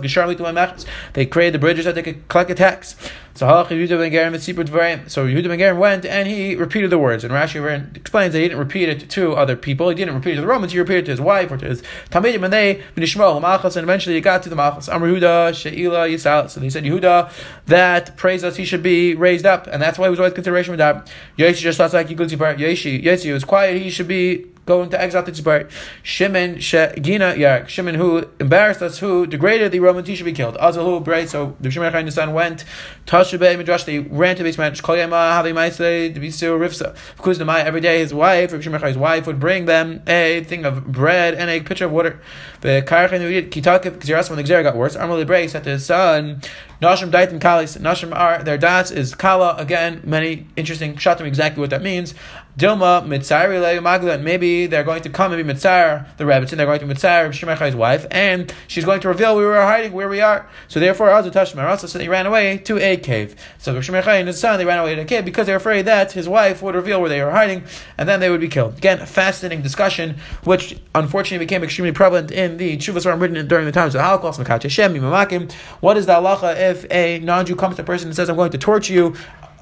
They 1.13 1.26
created 1.26 1.54
the 1.54 1.60
bridges 1.60 1.86
that 1.86 1.96
they 1.96 2.04
could 2.04 2.28
collect 2.28 2.52
a 2.52 2.56
tax. 2.56 2.96
So 3.36 3.48
Yehuda 3.48 3.98
ben 3.98 4.12
Gerim 4.12 5.10
So 5.10 5.26
Yehuda 5.26 5.48
ben 5.48 5.60
Gerim 5.60 5.78
went 5.78 6.06
and 6.06 6.28
he 6.28 6.56
repeated 6.56 6.91
the 6.91 7.00
words. 7.00 7.24
And 7.24 7.34
Rashi 7.34 7.96
explains 7.96 8.34
that 8.34 8.39
he 8.39 8.46
didn't 8.46 8.60
repeat 8.60 8.89
it 8.89 9.10
to 9.10 9.34
other 9.34 9.56
people. 9.56 9.89
He 9.89 9.96
didn't 9.96 10.13
repeat 10.13 10.34
it 10.34 10.36
to 10.36 10.41
the 10.41 10.48
Romans. 10.48 10.72
He 10.72 10.80
repeated 10.80 11.04
it 11.04 11.06
to 11.06 11.12
his 11.12 11.22
wife 11.22 11.52
or 11.52 11.58
to 11.58 11.65
his 11.65 11.82
Talmidim. 12.12 12.43
And 12.43 12.54
they. 12.54 12.84
And 12.96 13.84
eventually 13.84 14.15
he 14.15 14.22
got 14.22 14.43
to 14.43 14.50
the 14.50 14.56
Malchus. 14.56 14.88
Amr 14.88 15.08
Yehuda 15.08 15.56
Sheila 15.56 16.08
Yisal. 16.08 16.50
So 16.50 16.60
they 16.60 16.69
said 16.69 16.84
Yehuda 16.84 17.32
that 17.65 18.15
praised 18.17 18.46
us 18.46 18.56
he 18.56 18.65
should 18.65 18.84
be 18.84 19.15
raised 19.15 19.46
up, 19.46 19.67
and 19.67 19.82
that's 19.82 19.98
why 19.98 20.08
he 20.08 20.10
was 20.12 20.19
always 20.19 20.34
consideration 20.34 20.72
with 20.72 20.80
that. 20.80 21.12
Yeshi 21.38 21.62
just 21.62 21.80
like 21.80 22.08
Yeshi 22.08 23.04
Yeshi 23.04 23.34
was 23.34 23.43
quiet. 23.43 23.82
He 23.82 23.89
should 23.89 24.08
be 24.08 24.46
going 24.65 24.89
to 24.89 25.02
exile 25.02 25.23
to 25.23 25.32
Tzippori. 25.32 25.69
Shimon 26.04 26.60
Gina 26.60 27.34
Yarak. 27.34 27.67
Shimon 27.67 27.95
who 27.95 28.30
embarrassed 28.39 28.82
us, 28.82 28.99
who 28.99 29.28
degraded 29.28 29.71
the 29.71 29.80
Romans, 29.80 30.08
he 30.08 30.15
should 30.15 30.26
be 30.26 30.34
killed. 30.34 30.56
Azal 30.56 30.84
who 30.84 30.99
right? 30.99 31.30
So 31.30 31.56
the 31.60 31.69
Shimon 31.69 31.91
Chayin 31.93 32.12
son 32.12 32.34
went. 32.34 32.65
Tashabe 33.06 33.58
Midrash. 33.58 33.84
They 33.84 33.99
ran 33.99 34.36
to 34.36 34.43
basement. 34.43 34.82
Kol 34.82 34.97
Yama 34.97 35.15
Havi 35.15 35.54
Maisei 35.54 36.15
Dvisu 36.15 36.58
Rifsa. 36.58 36.95
Because 37.17 37.38
the 37.38 37.45
every 37.45 37.82
day 37.82 37.99
his 37.99 38.13
wife, 38.13 38.52
Shimon 38.62 38.99
wife, 38.99 39.28
would 39.28 39.39
bring 39.39 39.65
them 39.65 40.02
a 40.08 40.43
thing 40.43 40.65
of 40.65 40.86
bread 40.91 41.34
and 41.34 41.49
a 41.49 41.62
pitcher 41.62 41.86
of 41.86 41.91
water. 41.91 42.21
The 42.62 42.84
Karachin 42.86 43.49
Kitakiv 43.49 43.99
Kziras 43.99 44.30
when 44.30 44.38
the 44.38 44.43
Gzera 44.43 44.63
got 44.63 44.76
worse. 44.76 44.95
Armor 44.95 45.15
Libre 45.15 45.47
said 45.49 45.63
to 45.65 45.71
his 45.71 45.86
son. 45.86 46.41
Nashim 46.82 47.12
Daitin 47.12 47.39
Kalis. 47.39 47.78
Nashim 47.78 48.13
are 48.13 48.43
their 48.43 48.58
das 48.58 48.91
is 48.91 49.15
Kala. 49.15 49.56
Again, 49.58 50.02
many 50.04 50.47
interesting 50.56 50.95
shatim 50.95 51.26
exactly 51.26 51.62
what 51.62 51.69
that 51.69 51.82
means. 51.82 52.13
Dilma 52.58 53.06
Mitzari 53.06 53.82
Magla. 53.82 54.22
Maybe 54.22 54.68
they're 54.68 54.84
going 54.84 55.02
to 55.02 55.10
come 55.10 55.32
maybe 55.32 55.44
Mitzar 55.50 56.06
the 56.18 56.26
rabbits 56.26 56.52
and 56.52 56.60
they're 56.60 56.68
going 56.68 56.82
to 56.82 56.86
Mitzar 56.86 57.30
Shemechai's 57.30 57.76
wife, 57.76 58.06
and 58.12 58.54
she's 58.68 58.86
going 58.86 59.00
to 59.02 59.08
reveal 59.08 59.36
where 59.36 59.48
we 59.48 59.54
were 59.54 59.62
hiding 59.62 59.94
where 59.94 60.10
we 60.10 60.22
are. 60.22 60.48
So 60.68 60.80
therefore, 60.80 61.08
Azutash 61.08 61.54
Marasa 61.56 61.88
said 61.88 62.02
he 62.02 62.10
ran 62.10 62.26
away 62.26 62.60
to 62.60 62.78
a 62.78 62.98
cave. 62.98 63.36
So 63.58 63.74
Shemechai 63.80 64.20
and 64.20 64.28
his 64.28 64.39
son 64.39 64.60
they 64.60 64.66
ran 64.66 64.80
away 64.80 64.94
to 64.96 65.02
a 65.02 65.06
cave 65.06 65.26
because 65.26 65.48
they're 65.48 65.56
afraid 65.56 65.86
that 65.86 66.12
his 66.12 66.30
wife 66.30 66.62
would 66.62 66.76
reveal 66.76 67.00
where 67.00 67.10
they 67.10 67.24
were 67.24 67.32
hiding, 67.32 67.63
and 67.98 68.08
then 68.08 68.20
they 68.20 68.30
would 68.30 68.42
be 68.42 68.50
killed. 68.50 68.78
Again, 68.78 69.04
fascinating 69.06 69.63
discussion, 69.63 70.18
which 70.44 70.78
unfortunately 70.94 71.46
became 71.46 71.63
extremely 71.63 71.94
prevalent 71.94 72.30
in 72.30 72.58
the 72.58 72.78
Chuvas 72.78 73.06
written 73.20 73.48
during 73.48 73.66
the 73.66 73.72
times 73.72 73.96
of 73.96 74.00
the 74.00 74.04
Holocaust. 74.04 74.38
What 74.39 75.98
is 75.98 76.06
the 76.06 76.13
halacha 76.13 76.56
if 76.58 76.74
if 76.74 76.92
a 76.92 77.20
non-Jew 77.20 77.56
comes 77.56 77.76
to 77.78 77.82
a 77.82 77.86
person 77.86 78.08
and 78.08 78.16
says, 78.16 78.30
"I'm 78.30 78.36
going 78.36 78.52
to 78.52 78.58
torture 78.58 78.94
you," 78.94 79.16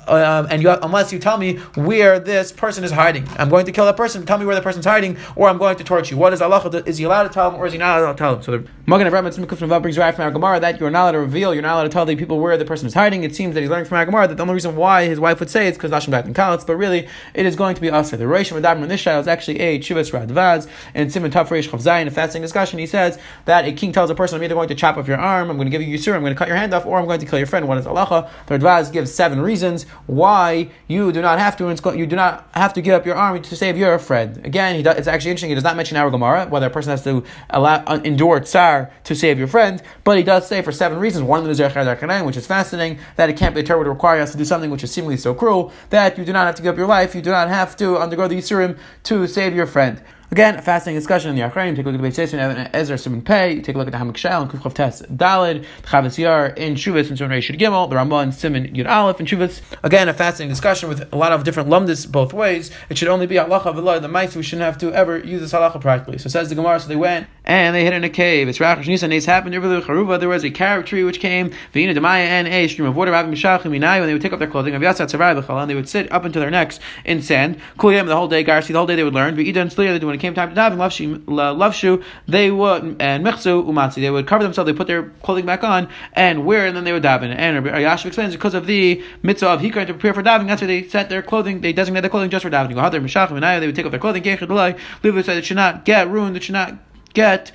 um, 0.08 0.48
and 0.50 0.62
you, 0.62 0.70
unless 0.70 1.14
you 1.14 1.20
tell 1.20 1.38
me 1.38 1.58
where 1.76 2.20
this 2.20 2.52
person 2.52 2.84
is 2.84 2.92
hiding, 2.92 3.28
I'm 3.38 3.50
going 3.50 3.66
to 3.66 3.72
kill 3.72 3.86
that 3.86 3.98
person. 3.98 4.26
Tell 4.26 4.38
me 4.38 4.46
where 4.46 4.56
the 4.56 4.62
person's 4.62 4.86
hiding, 4.86 5.18
or 5.36 5.48
I'm 5.48 5.58
going 5.58 5.78
to 5.78 5.84
torture 5.84 6.16
you. 6.16 6.20
What 6.20 6.34
is 6.34 6.42
Allah? 6.42 6.84
Is 6.86 6.98
he 6.98 7.04
allowed 7.06 7.24
to 7.24 7.30
tell 7.30 7.52
him, 7.52 7.60
or 7.60 7.66
is 7.66 7.74
he 7.74 7.80
not 7.80 8.00
allowed 8.00 8.14
to 8.14 8.18
tell 8.18 8.36
him? 8.36 8.42
So 8.42 8.52
the 8.52 8.68
Magen 8.88 9.08
Avraham 9.08 9.82
brings 9.82 9.98
right 9.98 10.14
from 10.14 10.24
our 10.24 10.32
Gemara 10.32 10.60
that 10.60 10.80
you're 10.80 10.90
not 10.90 11.04
allowed 11.04 11.12
to 11.12 11.20
reveal, 11.20 11.54
you're 11.54 11.64
not 11.64 11.76
allowed 11.76 11.84
to 11.84 11.90
tell 11.90 12.06
the 12.06 12.16
people 12.16 12.40
where 12.40 12.58
the 12.58 12.66
person 12.66 12.88
is 12.88 12.94
hiding. 12.94 13.24
It 13.24 13.36
seems 13.36 13.54
that 13.54 13.62
he's 13.62 13.70
learning 13.70 13.86
from 13.86 13.98
our 13.98 14.06
Gemara 14.06 14.28
that 14.28 14.36
the 14.36 14.42
only 14.42 14.54
reason 14.54 14.76
why 14.76 15.06
his 15.06 15.20
wife 15.20 15.40
would 15.40 15.50
say 15.50 15.68
it's 15.68 15.78
because 15.78 15.92
Nashim 15.92 16.14
and 16.26 16.36
Kalitz, 16.36 16.66
but 16.66 16.76
really 16.76 17.08
it 17.34 17.46
is 17.46 17.56
going 17.56 17.76
to 17.76 17.82
be 17.82 17.90
us. 17.90 18.12
The 18.12 18.18
Reish 18.18 18.52
Madabra 18.52 18.84
in 18.84 18.90
this 18.90 19.00
shadow 19.00 19.20
is 19.20 19.28
actually 19.28 19.60
a 19.60 19.80
Chivas 19.80 20.12
Radvaz 20.12 20.68
and 20.94 21.12
Simon 21.12 21.32
Taf 21.32 21.48
Reish 21.48 21.70
Chavzayin, 21.70 22.08
a 22.08 22.12
fasting 22.12 22.42
discussion. 22.42 22.80
He 22.80 22.88
says 22.88 23.18
that 23.46 23.66
a 23.66 23.72
king 23.72 23.92
tells 23.92 24.10
a 24.10 24.16
person, 24.16 24.38
I'm 24.38 24.44
either 24.44 24.56
going 24.56 24.68
to 24.68 24.76
chop 24.76 24.98
off 24.98 25.08
your 25.08 25.18
arm, 25.18 25.50
I'm 25.50 25.58
going 25.58 25.68
to 25.68 25.72
give 25.72 25.82
you 25.82 25.98
Yisur, 25.98 26.14
I'm 26.14 26.22
going 26.22 26.34
to 26.34 26.38
cut 26.38 26.48
your 26.48 26.58
hand 26.58 26.74
off, 26.74 26.86
or 26.86 27.00
I'm 27.00 27.06
going 27.06 27.20
to 27.20 27.26
kill 27.26 27.40
your 27.40 27.48
friend. 27.48 27.68
What 27.68 27.78
is 27.78 27.88
Allah? 27.88 28.30
The 28.48 28.58
Radvaz 28.58 28.92
gives 28.92 29.14
seven 29.14 29.42
reasons 29.42 29.86
why 30.08 30.70
you 30.88 31.12
do 31.12 31.22
not 31.22 31.40
have 31.40 31.58
to. 31.58 31.98
You 31.98 32.06
do 32.06 32.16
not 32.16 32.50
have 32.54 32.74
to 32.74 32.82
give 32.82 32.94
up 32.94 33.06
your 33.06 33.16
arm 33.16 33.42
to 33.42 33.56
save 33.56 33.78
your 33.78 33.98
friend. 34.00 34.46
Again, 34.46 34.82
does, 34.84 34.98
it's 34.98 35.08
actually 35.08 35.32
interesting. 35.32 35.50
He 35.50 35.56
does 35.56 35.64
not 35.64 35.76
mention 35.76 35.98
our 35.98 36.10
Gemara 36.10 36.48
whether 36.48 36.68
a 36.68 36.70
person 36.70 36.92
has 36.92 37.04
to 37.04 37.24
allow, 37.50 37.84
uh, 37.86 38.00
endure 38.04 38.40
tsar 38.40 38.92
to 39.06 39.16
save 39.16 39.38
your 39.38 39.48
friend, 39.48 39.82
but 40.04 40.18
he 40.18 40.24
does 40.24 40.48
say 40.48 40.62
for 40.62 40.72
seven 40.72 41.00
reasons. 41.00 41.24
One 41.24 41.40
of 41.40 41.44
them 41.46 41.52
is 41.52 42.26
which 42.26 42.38
is 42.38 42.48
fascinating 42.48 43.00
that 43.16 43.30
it 43.30 43.38
can't 43.38 43.56
be 43.56 43.64
Torah 43.64 43.80
would 43.80 43.88
require 43.88 44.22
us 44.22 44.32
to 44.32 44.38
do 44.38 44.46
something 44.46 44.70
which 44.70 44.84
is 44.84 44.92
seemingly 44.92 45.18
so 45.18 45.34
cruel 45.34 45.72
that 45.90 46.18
you 46.18 46.26
do 46.26 46.34
not 46.34 46.46
have 46.46 46.56
to 46.56 46.62
give 46.62 46.74
up 46.74 46.78
your 46.78 46.88
life. 46.88 47.16
You 47.16 47.22
do 47.22 47.32
not 47.32 47.48
have 47.48 47.76
to 47.78 47.98
undergo 47.98 48.28
the 48.28 48.36
Yisurim 48.36 48.78
to 49.04 49.28
save 49.28 49.56
your 49.56 49.68
friend. 49.68 50.02
Again, 50.34 50.56
a 50.56 50.62
fascinating 50.62 50.98
discussion 50.98 51.30
in 51.30 51.36
the 51.36 51.42
Achraim. 51.42 51.76
Take 51.76 51.86
a 51.86 51.90
look 51.90 51.96
at 51.96 52.02
the 52.02 52.24
Beit 52.24 52.34
and 52.34 52.70
Ezra 52.74 52.98
Simon 52.98 53.22
Pei. 53.22 53.60
Take 53.60 53.76
a 53.76 53.78
look 53.78 53.88
at 53.88 53.92
the 53.92 53.98
Hamak 53.98 54.16
Shal 54.16 54.44
and 54.44 54.50
Kufchav 54.50 54.74
Tes 54.74 55.02
Dalid, 55.02 55.66
Chavis 55.84 56.18
Yar 56.18 56.48
in 56.48 56.76
Shuvas 56.76 57.10
and 57.10 57.18
Simon 57.18 57.38
Reshid 57.38 57.60
Gimel, 57.60 57.90
the 57.90 57.98
Ramban 57.98 58.24
and 58.24 58.34
Simon 58.34 58.74
Yud 58.74 58.90
Aleph 58.90 59.20
in 59.20 59.26
Shuvas. 59.26 59.62
Again, 59.84 60.08
a 60.08 60.14
fascinating 60.14 60.50
discussion 60.50 60.88
with 60.88 61.12
a 61.12 61.18
lot 61.18 61.34
of 61.34 61.44
different 61.44 61.68
lumdis 61.68 62.10
both 62.10 62.32
ways. 62.32 62.72
It 62.90 62.98
should 62.98 63.10
only 63.10 63.28
be 63.28 63.36
halacha 63.36 63.76
v'lo 63.76 64.02
the 64.02 64.08
mice. 64.08 64.34
We 64.34 64.42
shouldn't 64.42 64.64
have 64.64 64.78
to 64.78 64.94
ever 64.94 65.18
use 65.18 65.42
this 65.42 65.52
halacha 65.52 65.82
practically. 65.82 66.18
So 66.18 66.30
says 66.30 66.48
the 66.48 66.56
Gemara. 66.56 66.80
So 66.80 66.88
they 66.88 66.96
went 66.96 67.28
and 67.52 67.76
they 67.76 67.84
hid 67.84 67.94
in 67.94 68.04
a 68.04 68.10
cave. 68.10 68.48
It's 68.48 68.60
Rachash 68.60 68.88
Nisan. 68.88 69.12
It's 69.12 69.26
happened 69.26 69.54
over 69.56 69.68
the 69.68 69.82
Charuva. 69.82 70.20
There 70.20 70.30
was 70.30 70.46
a 70.46 70.50
carob 70.50 70.86
tree 70.86 71.04
which 71.04 71.20
came, 71.20 71.52
Vina 71.74 71.92
and 72.02 72.48
a 72.48 72.68
stream 72.70 72.88
of 72.88 72.96
water, 72.96 73.12
Rabbi 73.12 73.28
and 73.28 73.84
they 73.84 74.14
would 74.14 74.22
take 74.22 74.32
off 74.32 74.40
their 74.40 74.48
clothing, 74.48 74.74
and 74.74 74.82
they 74.82 75.76
would 75.76 75.90
sit 75.90 76.12
up 76.12 76.26
into 76.26 76.40
their 76.40 76.50
necks 76.50 76.80
in 77.04 77.22
sand. 77.22 77.60
Kuliyam 77.78 78.08
the 78.08 78.16
whole 78.16 78.30
day, 78.30 78.44
Garsi, 78.44 78.68
the 78.68 78.76
whole 78.76 78.88
day 78.88 78.96
they 78.96 79.04
would 79.04 79.14
learn. 79.14 79.38
And 79.38 79.38
when 79.38 80.16
it 80.16 80.20
came 80.20 80.34
time 80.34 80.56
to 80.56 80.56
daven, 80.56 82.04
they 82.28 82.52
would, 82.52 82.84
and 83.02 83.26
Mechzu 83.26 83.66
Umatzi, 83.66 83.96
they 83.96 84.10
would 84.10 84.28
cover 84.28 84.44
themselves, 84.44 84.72
they 84.72 84.78
put 84.78 84.88
their 84.88 85.10
clothing 85.22 85.46
back 85.46 85.64
on, 85.64 85.90
and 86.14 86.46
wear, 86.46 86.66
and 86.66 86.76
then 86.78 86.86
they 86.86 86.94
would 86.94 87.04
daven. 87.04 87.36
And 87.36 87.66
Yashiv 87.66 88.06
explains 88.06 88.34
because 88.34 88.54
of 88.54 88.66
the 88.66 89.04
mitzvah 89.24 89.50
of 89.50 89.62
Hikar 89.62 89.86
to 89.88 89.94
prepare 89.94 90.14
for 90.14 90.24
davening, 90.24 90.48
that's 90.48 90.62
why 90.62 90.68
they 90.68 90.88
set 90.88 91.10
their 91.10 91.22
clothing, 91.22 91.60
they 91.62 91.74
designate 91.74 92.02
their 92.02 92.10
clothing 92.10 92.30
just 92.30 92.44
for 92.44 92.50
davening. 92.50 93.60
They 93.60 93.68
would 93.68 93.76
take 93.76 93.86
off 93.86 93.92
their 93.92 94.00
clothing, 94.00 94.24
Live 94.24 95.26
said 95.26 95.38
it 95.38 95.46
should 95.46 95.58
not 95.58 95.84
get 95.84 96.10
ruined, 96.10 96.38
it 96.38 96.44
should 96.44 96.54
not 96.54 96.78
get 97.14 97.52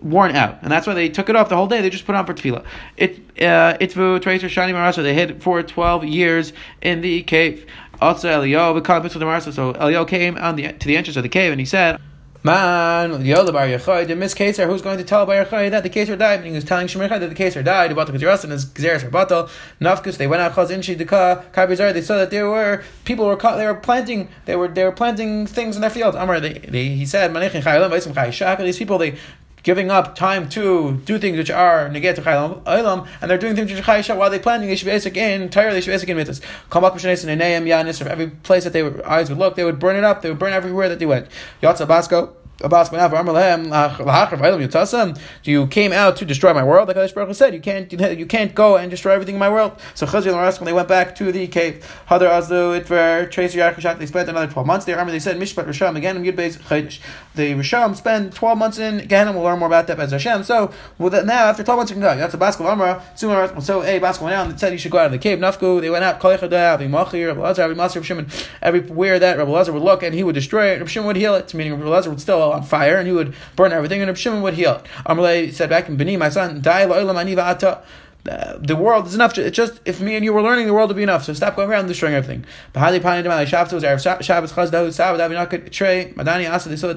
worn 0.00 0.34
out, 0.34 0.62
and 0.62 0.70
that's 0.70 0.86
why 0.86 0.94
they 0.94 1.08
took 1.08 1.28
it 1.28 1.36
off 1.36 1.48
the 1.48 1.56
whole 1.56 1.66
day. 1.66 1.80
They 1.80 1.90
just 1.90 2.06
put 2.06 2.14
it 2.14 2.18
on 2.18 2.26
for 2.26 2.34
tefillah. 2.34 2.64
It 2.96 3.18
uh, 3.40 3.76
itvu 3.78 4.20
tracer 4.22 4.48
shani 4.48 4.72
marasa. 4.72 5.02
They 5.02 5.14
hid 5.14 5.42
for 5.42 5.62
twelve 5.62 6.04
years 6.04 6.52
in 6.82 7.00
the 7.00 7.22
cave. 7.22 7.66
Also, 8.00 8.42
marasa. 8.42 9.52
So 9.52 9.72
Eliyahu 9.72 10.08
came 10.08 10.36
on 10.38 10.56
the 10.56 10.72
to 10.72 10.86
the 10.86 10.96
entrance 10.96 11.16
of 11.16 11.22
the 11.22 11.28
cave, 11.28 11.52
and 11.52 11.60
he 11.60 11.66
said. 11.66 12.00
Man, 12.44 13.24
Yola 13.24 13.52
Bar 13.52 13.66
Yechai, 13.66 14.06
the 14.06 14.14
Miss 14.14 14.32
Keser, 14.32 14.66
who's 14.66 14.80
going 14.80 14.96
to 14.96 15.02
tell 15.02 15.26
Bar 15.26 15.44
Yechai 15.44 15.72
that 15.72 15.82
the 15.82 15.90
Keser 15.90 16.16
died? 16.16 16.38
And 16.38 16.46
he 16.46 16.52
was 16.52 16.62
telling 16.62 16.86
Shemer 16.86 17.08
that 17.08 17.18
the 17.18 17.34
Keser 17.34 17.64
died, 17.64 17.90
about 17.90 18.06
the 18.06 18.12
Kezeras 18.12 18.44
and 18.44 18.52
his 18.52 18.64
Kezeras 18.64 19.02
are 19.02 19.10
batal. 19.10 19.50
Nafkus, 19.80 20.18
they 20.18 20.28
went 20.28 20.40
out 20.40 20.52
Chaz 20.52 20.68
Inshi 20.68 20.96
Deka, 20.96 21.52
Kabizar, 21.52 21.92
they 21.92 22.00
saw 22.00 22.16
that 22.16 22.30
there 22.30 22.48
were 22.48 22.84
people 23.04 23.26
were 23.26 23.34
they 23.34 23.66
were 23.66 23.74
planting 23.74 24.28
they 24.44 24.54
were 24.54 24.68
they 24.68 24.84
were 24.84 24.92
planting 24.92 25.48
things 25.48 25.74
in 25.74 25.80
their 25.80 25.90
fields. 25.90 26.16
Amar, 26.16 26.38
they, 26.38 26.54
they, 26.54 26.88
he 26.90 27.04
said, 27.06 27.32
Manechin 27.32 27.60
Chayalim, 27.60 27.90
Vaisim 27.90 28.14
Chai 28.14 28.30
Shaka, 28.30 28.62
these 28.62 28.78
people 28.78 28.98
they 28.98 29.18
giving 29.68 29.90
up 29.90 30.14
time 30.14 30.48
to 30.48 30.98
do 31.04 31.18
things 31.18 31.36
which 31.36 31.50
are 31.50 31.90
chaylam, 31.90 33.06
and 33.20 33.30
they're 33.30 33.36
doing 33.36 33.54
things 33.54 33.70
which 33.70 33.78
are 33.78 33.82
chaysha 33.82 34.16
while 34.16 34.30
they're 34.30 34.40
planting. 34.40 34.66
They 34.66 34.76
should 34.76 34.86
be 34.86 34.92
basic 34.92 35.14
in 35.14 35.42
entirely. 35.42 35.74
They 35.74 35.80
should 35.82 35.90
be 35.90 35.92
basic 35.92 36.08
in 36.08 36.16
mitzvahs. 36.16 36.40
Come 36.70 36.84
up 36.84 36.94
and 36.94 37.02
yanis 37.02 37.98
from 37.98 38.08
every 38.08 38.28
place 38.28 38.64
that 38.64 38.72
they 38.72 38.82
were, 38.82 39.06
eyes 39.06 39.28
would 39.28 39.36
look, 39.36 39.56
they 39.56 39.64
would 39.64 39.78
burn 39.78 39.96
it 39.96 40.04
up. 40.04 40.22
They 40.22 40.30
would 40.30 40.38
burn 40.38 40.54
everywhere 40.54 40.88
that 40.88 41.00
they 41.00 41.04
went. 41.04 41.28
Yatsa 41.62 41.86
Basco. 41.86 42.34
You 42.60 42.66
came 45.68 45.92
out 45.92 46.16
to 46.16 46.24
destroy 46.24 46.52
my 46.54 46.64
world, 46.64 46.88
like 46.88 46.96
Hu 46.96 47.34
said. 47.34 47.54
You 47.54 47.60
can't, 47.60 47.92
you 47.92 48.26
can't 48.26 48.52
go 48.52 48.76
and 48.76 48.90
destroy 48.90 49.12
everything 49.12 49.36
in 49.36 49.38
my 49.38 49.48
world. 49.48 49.80
So 49.94 50.06
Chazir 50.06 50.34
and 50.34 50.58
when 50.58 50.66
they 50.66 50.72
went 50.72 50.88
back 50.88 51.14
to 51.16 51.30
the 51.30 51.46
cave, 51.46 51.86
Hadar 52.08 52.28
Azlu 52.30 52.80
Itver 52.80 53.30
Tracy 53.30 53.58
they 53.58 54.06
spent 54.06 54.28
another 54.28 54.50
twelve 54.50 54.66
months 54.66 54.86
there. 54.86 55.04
They 55.04 55.20
said 55.20 55.36
Mishpat 55.36 55.66
Risham 55.66 55.94
again 55.96 56.16
in 56.16 56.24
Yud 56.24 56.34
Beis 56.34 56.58
Chaydish. 56.58 56.98
The 57.36 57.52
Risham 57.52 57.94
spent 57.94 58.34
twelve 58.34 58.58
months 58.58 58.78
in 58.78 59.06
Gehenna. 59.06 59.30
We'll 59.30 59.42
learn 59.42 59.60
more 59.60 59.68
about 59.68 59.86
that 59.86 60.00
as 60.00 60.10
Hashem. 60.10 60.42
So 60.42 60.72
well, 60.98 61.24
now 61.24 61.44
after 61.44 61.62
twelve 61.62 61.78
months 61.78 61.92
you 61.92 61.94
can 61.94 62.02
go. 62.02 62.16
That's 62.16 62.34
a 62.34 62.38
Baskel 62.38 62.66
Amra. 62.66 63.04
So 63.14 63.30
a 63.84 64.00
Baskel 64.00 64.22
went 64.22 64.34
out 64.34 64.48
and 64.50 64.58
said 64.58 64.72
you 64.72 64.78
should 64.78 64.90
go 64.90 64.98
out 64.98 65.06
of 65.06 65.12
the 65.12 65.18
cave. 65.18 65.38
Nafku 65.38 65.80
they 65.80 65.90
went 65.90 66.02
out. 66.02 66.18
Everywhere 68.60 69.18
that 69.20 69.38
Rabbi 69.38 69.50
Lazar 69.50 69.72
would 69.72 69.82
look 69.82 70.02
and 70.02 70.12
he 70.12 70.24
would 70.24 70.34
destroy 70.34 70.72
it. 70.72 70.78
Rabbi 70.78 70.88
Shimon 70.88 71.06
would 71.06 71.16
heal 71.16 71.36
it. 71.36 71.54
Meaning 71.54 71.74
Rabbi 71.74 71.88
Lazar 71.88 72.10
would 72.10 72.20
still 72.20 72.47
on 72.52 72.62
fire 72.62 72.96
and 72.96 73.06
he 73.06 73.12
would 73.12 73.34
burn 73.56 73.72
everything, 73.72 74.00
and 74.00 74.08
Reb 74.08 74.16
Shimon 74.16 74.42
would 74.42 74.54
heal. 74.54 74.82
Amalei 75.06 75.52
said 75.52 75.70
back 75.70 75.88
in 75.88 75.96
Beni, 75.96 76.16
my 76.16 76.28
son, 76.28 76.60
die 76.60 76.86
ata 78.28 78.58
the 78.60 78.76
world 78.76 79.06
is 79.06 79.14
enough. 79.14 79.36
It's 79.38 79.56
just 79.56 79.80
if 79.84 80.00
me 80.00 80.16
and 80.16 80.24
you 80.24 80.32
were 80.32 80.42
learning, 80.42 80.66
the 80.66 80.74
world 80.74 80.88
would 80.90 80.96
be 80.96 81.02
enough. 81.02 81.24
So 81.24 81.32
stop 81.32 81.56
going 81.56 81.70
around 81.70 81.86
destroying 81.86 82.14
everything. 82.14 82.44
There 82.72 82.82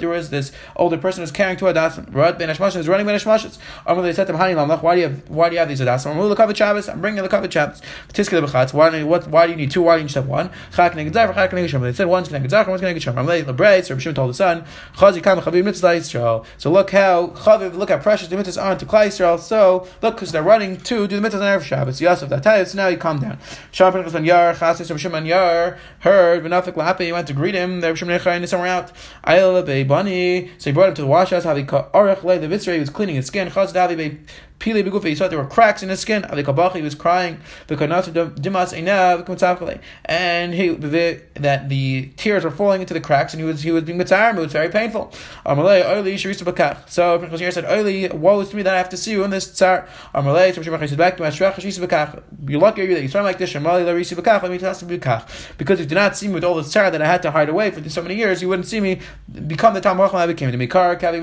was 0.09 0.29
this 0.29 0.51
older 0.75 0.97
person 0.97 1.21
who's 1.21 1.31
carrying 1.31 1.57
two 1.57 1.65
adasim. 1.65 2.13
Rod 2.13 2.37
ben 2.37 2.49
Ashmashas 2.49 2.77
is 2.77 2.87
running 2.87 3.05
ben 3.05 3.17
Ashmashas. 3.17 3.57
Amar 3.85 4.03
they 4.03 4.13
said 4.13 4.27
to 4.27 4.33
why 4.33 4.53
do 4.95 5.01
you 5.01 5.07
have 5.07 5.29
why 5.29 5.49
do 5.49 5.53
you 5.55 5.59
have 5.59 5.69
these 5.69 5.81
adasim? 5.81 6.11
Amar 6.11 6.35
Lekavet 6.35 6.55
Shabbos. 6.55 6.89
I'm 6.89 7.01
bringing 7.01 7.23
the 7.23 7.29
Kavet 7.29 7.51
Shabbos. 7.51 7.81
Tiskele 8.09 8.45
Bechatz. 8.45 8.73
Why 8.73 9.03
what 9.03 9.27
why 9.27 9.45
do 9.45 9.51
you 9.51 9.57
need 9.57 9.71
two? 9.71 9.81
Why 9.81 9.97
do 9.97 10.03
you 10.03 10.07
need 10.07 10.27
one? 10.27 10.49
Chak 10.75 10.93
Neged 10.93 11.13
Zar, 11.13 11.33
Chak 11.33 11.51
Neged 11.51 11.69
Shom. 11.69 11.81
They 11.81 11.93
said 11.93 12.07
one's 12.07 12.29
Neged 12.29 12.49
Zar, 12.49 12.67
one's 12.69 12.81
Neged 12.81 12.97
Shom. 12.97 13.17
Amar 13.17 13.35
Lebrei. 13.35 13.83
So 13.83 13.95
Rishon 13.95 14.15
told 14.15 14.29
the 14.29 14.33
son 14.33 14.65
Chazi 14.95 15.23
Kam 15.23 15.39
Chavim 15.39 15.65
Mitzvah 15.65 15.87
Yisrael. 15.87 16.45
So 16.57 16.71
look 16.71 16.91
how 16.91 17.27
Chaviv 17.27 17.75
look 17.75 17.89
how 17.89 17.97
precious 17.97 18.27
the 18.27 18.35
mitzvahs 18.35 18.61
are 18.61 18.75
to 18.75 18.85
Klai 18.85 19.07
Yisrael. 19.07 19.39
So 19.39 19.87
look 20.01 20.15
because 20.15 20.31
they're 20.31 20.43
running 20.43 20.77
to 20.77 21.07
do 21.07 21.20
the 21.21 21.29
mitzvahs 21.29 21.41
on 21.41 21.59
Erev 21.59 21.63
Shabbos. 21.63 22.01
Yosef 22.01 22.29
that 22.29 22.67
so 22.67 22.77
now 22.77 22.87
you 22.87 22.97
calm 22.97 23.19
down. 23.19 23.37
Shapin 23.71 24.09
ben 24.09 24.25
Yar, 24.25 24.53
Chasis 24.53 24.89
of 24.89 24.99
Shimon 24.99 25.25
Yar, 25.25 25.77
heard 25.99 26.43
Benafik 26.43 26.73
Lapi, 26.73 27.05
he 27.05 27.11
went 27.11 27.27
to 27.27 27.33
greet 27.33 27.55
him, 27.55 27.81
there 27.81 27.95
Shimon 27.95 28.19
Yachai, 28.19 28.47
somewhere 28.47 28.69
out. 28.69 28.91
Ayla 29.25 29.65
be 29.65 29.83
Bani, 29.83 30.51
so 30.57 30.69
he 30.69 30.73
brought 30.73 30.89
him 30.89 30.95
to 30.95 31.01
the 31.01 31.07
wash 31.07 31.29
house, 31.29 31.43
how 31.43 31.55
he 31.55 31.63
caught 31.63 31.91
Arach 31.93 32.23
Le, 32.23 32.39
the 32.39 32.47
Vitzra, 32.47 32.73
he 32.73 32.79
was 32.79 32.89
cleaning 32.89 33.15
his 33.15 33.27
skin, 33.27 33.49
Chaz 33.49 33.73
Davi 33.73 34.19
Pili 34.61 35.03
he 35.03 35.15
saw 35.15 35.27
there 35.27 35.39
were 35.39 35.45
cracks 35.45 35.81
in 35.81 35.89
his 35.89 35.99
skin. 35.99 36.21
Avikabachi, 36.21 36.75
he 36.75 36.83
was 36.83 36.95
crying. 36.95 37.39
And 40.05 40.53
he 40.53 40.69
that 40.69 41.69
the 41.69 42.11
tears 42.15 42.43
were 42.43 42.51
falling 42.51 42.81
into 42.81 42.93
the 42.93 43.01
cracks, 43.01 43.33
and 43.33 43.41
he 43.41 43.47
was 43.47 43.63
he 43.63 43.71
was 43.71 43.83
being. 43.83 43.99
It 43.99 44.35
was 44.35 44.53
very 44.53 44.69
painful. 44.69 45.11
So 45.43 45.51
Chazir 45.51 47.51
said, 47.51 47.65
Oili, 47.65 48.13
woe 48.13 48.39
is 48.41 48.49
to 48.49 48.55
me 48.55 48.61
that 48.61 48.73
I 48.73 48.77
have 48.77 48.89
to 48.89 48.97
see 48.97 49.11
you 49.11 49.23
in 49.23 49.31
this 49.31 49.51
tsar. 49.51 49.87
Amalei, 50.13 50.53
so 50.53 50.61
said 50.61 50.97
back 50.97 51.17
to 51.17 51.23
Mashrach. 51.23 52.21
You're 52.47 52.61
lucky 52.61 52.93
that 52.93 53.01
you 53.01 53.07
saw 53.07 53.23
like 53.23 53.39
this. 53.39 53.53
Shemali 53.53 53.83
Larisi 53.83 54.15
Bakach. 54.15 54.43
Let 54.43 54.51
me 54.51 54.59
tell 54.59 54.75
you. 54.75 54.99
Because 55.57 55.79
if 55.79 55.85
you 55.85 55.89
did 55.89 55.95
not 55.95 56.15
see 56.15 56.27
me 56.27 56.35
with 56.35 56.43
all 56.43 56.53
this 56.55 56.69
tsar 56.69 56.91
that 56.91 57.01
I 57.01 57.07
had 57.07 57.23
to 57.23 57.31
hide 57.31 57.49
away 57.49 57.71
for 57.71 57.89
so 57.89 58.03
many 58.03 58.15
years, 58.15 58.41
you 58.41 58.49
wouldn't 58.49 58.67
see 58.67 58.79
me 58.79 58.99
become 59.47 59.73
the 59.73 59.81
Tam 59.81 59.99
I 59.99 60.27
became. 60.27 60.51
The. 60.51 60.57
Because 60.57 61.15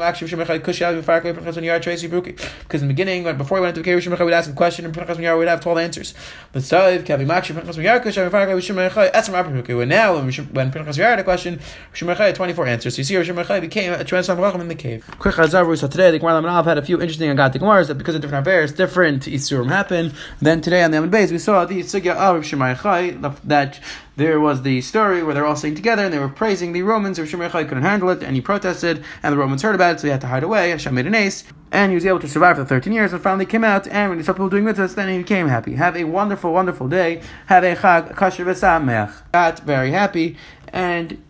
in 2.82 2.88
the 2.88 2.94
beginning 2.94 3.27
before 3.36 3.58
he 3.58 3.62
went 3.62 3.76
into 3.76 3.80
the 3.80 3.84
cave, 3.84 3.98
Rishon 4.02 4.24
would 4.24 4.32
ask 4.32 4.48
a 4.48 4.52
question, 4.54 4.84
and 4.84 4.94
Pinchas 4.94 5.18
Miyar 5.18 5.36
would 5.36 5.48
have 5.48 5.60
12 5.60 5.78
answers. 5.78 6.14
But 6.52 6.62
Saiv, 6.62 7.04
Kavi 7.04 7.26
Makshi, 7.26 7.54
Pinchas 7.54 7.76
Miyar, 7.76 8.02
Rishon 8.02 8.74
Mechai, 8.76 9.12
Esam 9.12 9.32
Rabbi 9.34 9.72
And 9.80 9.90
now, 9.90 10.14
when 10.14 10.70
Pinchas 10.70 10.96
Miyar 10.96 11.10
had 11.10 11.18
a 11.18 11.24
question, 11.24 11.60
Mechai 11.92 12.16
had 12.16 12.34
24 12.34 12.66
answers. 12.66 12.94
So 12.94 13.00
you 13.00 13.04
see, 13.04 13.32
Mechai 13.32 13.60
became 13.60 13.92
a 13.92 14.04
transformed 14.04 14.40
Racham 14.40 14.60
in 14.60 14.68
the 14.68 14.74
cave. 14.74 15.04
Quick 15.18 15.34
Chazar, 15.34 15.76
so 15.76 15.88
today, 15.88 16.10
the 16.10 16.18
Gemara 16.18 16.40
Lamanav 16.40 16.64
had 16.64 16.78
a 16.78 16.82
few 16.82 17.00
interesting 17.00 17.28
Agati 17.30 17.56
Gemaras 17.56 17.88
that 17.88 17.96
because 17.96 18.14
of 18.14 18.22
different 18.22 18.46
affairs, 18.46 18.72
different 18.72 19.24
Isurim 19.24 19.68
happened. 19.68 20.14
Then 20.40 20.60
today 20.60 20.82
on 20.82 20.90
the 20.90 20.98
Amid 20.98 21.10
Bays, 21.10 21.32
we 21.32 21.38
saw 21.38 21.64
the 21.64 21.80
Sugya 21.80 22.14
of 22.14 22.42
Mechai, 22.42 23.38
that 23.44 23.80
there 24.18 24.40
was 24.40 24.62
the 24.62 24.80
story 24.80 25.22
where 25.22 25.32
they're 25.32 25.46
all 25.46 25.54
sitting 25.54 25.76
together 25.76 26.02
and 26.02 26.12
they 26.12 26.18
were 26.18 26.28
praising 26.28 26.72
the 26.72 26.82
Romans. 26.82 27.20
Rishon 27.20 27.38
Mechai 27.38 27.68
couldn't 27.68 27.84
handle 27.84 28.10
it 28.10 28.20
and 28.20 28.34
he 28.34 28.40
protested, 28.40 29.04
and 29.22 29.32
the 29.32 29.38
Romans 29.38 29.62
heard 29.62 29.76
about 29.76 29.94
it, 29.94 30.00
so 30.00 30.08
he 30.08 30.10
had 30.10 30.20
to 30.22 30.26
hide 30.26 30.42
away. 30.42 30.70
Hashem 30.70 30.92
made 30.92 31.06
an 31.06 31.14
ace 31.14 31.44
and 31.70 31.92
he 31.92 31.94
was 31.94 32.04
able 32.04 32.18
to 32.18 32.26
survive 32.26 32.56
for 32.56 32.64
13 32.64 32.92
years 32.92 33.12
and 33.12 33.22
finally 33.22 33.46
came 33.46 33.62
out 33.62 33.86
and 33.86 34.08
when 34.10 34.18
he 34.18 34.24
saw 34.24 34.32
people 34.32 34.48
doing 34.48 34.64
mitzvahs 34.64 34.94
then 34.94 35.08
he 35.08 35.18
became 35.18 35.48
happy 35.48 35.74
have 35.74 35.96
a 35.96 36.04
wonderful 36.04 36.50
wonderful 36.52 36.88
day 36.88 37.20
have 37.46 37.62
a 37.62 37.76
chag 37.76 38.14
kasher 38.14 38.44
v'samech 38.46 39.12
got 39.32 39.60
very 39.60 39.90
happy 39.90 40.34
and 40.72 41.22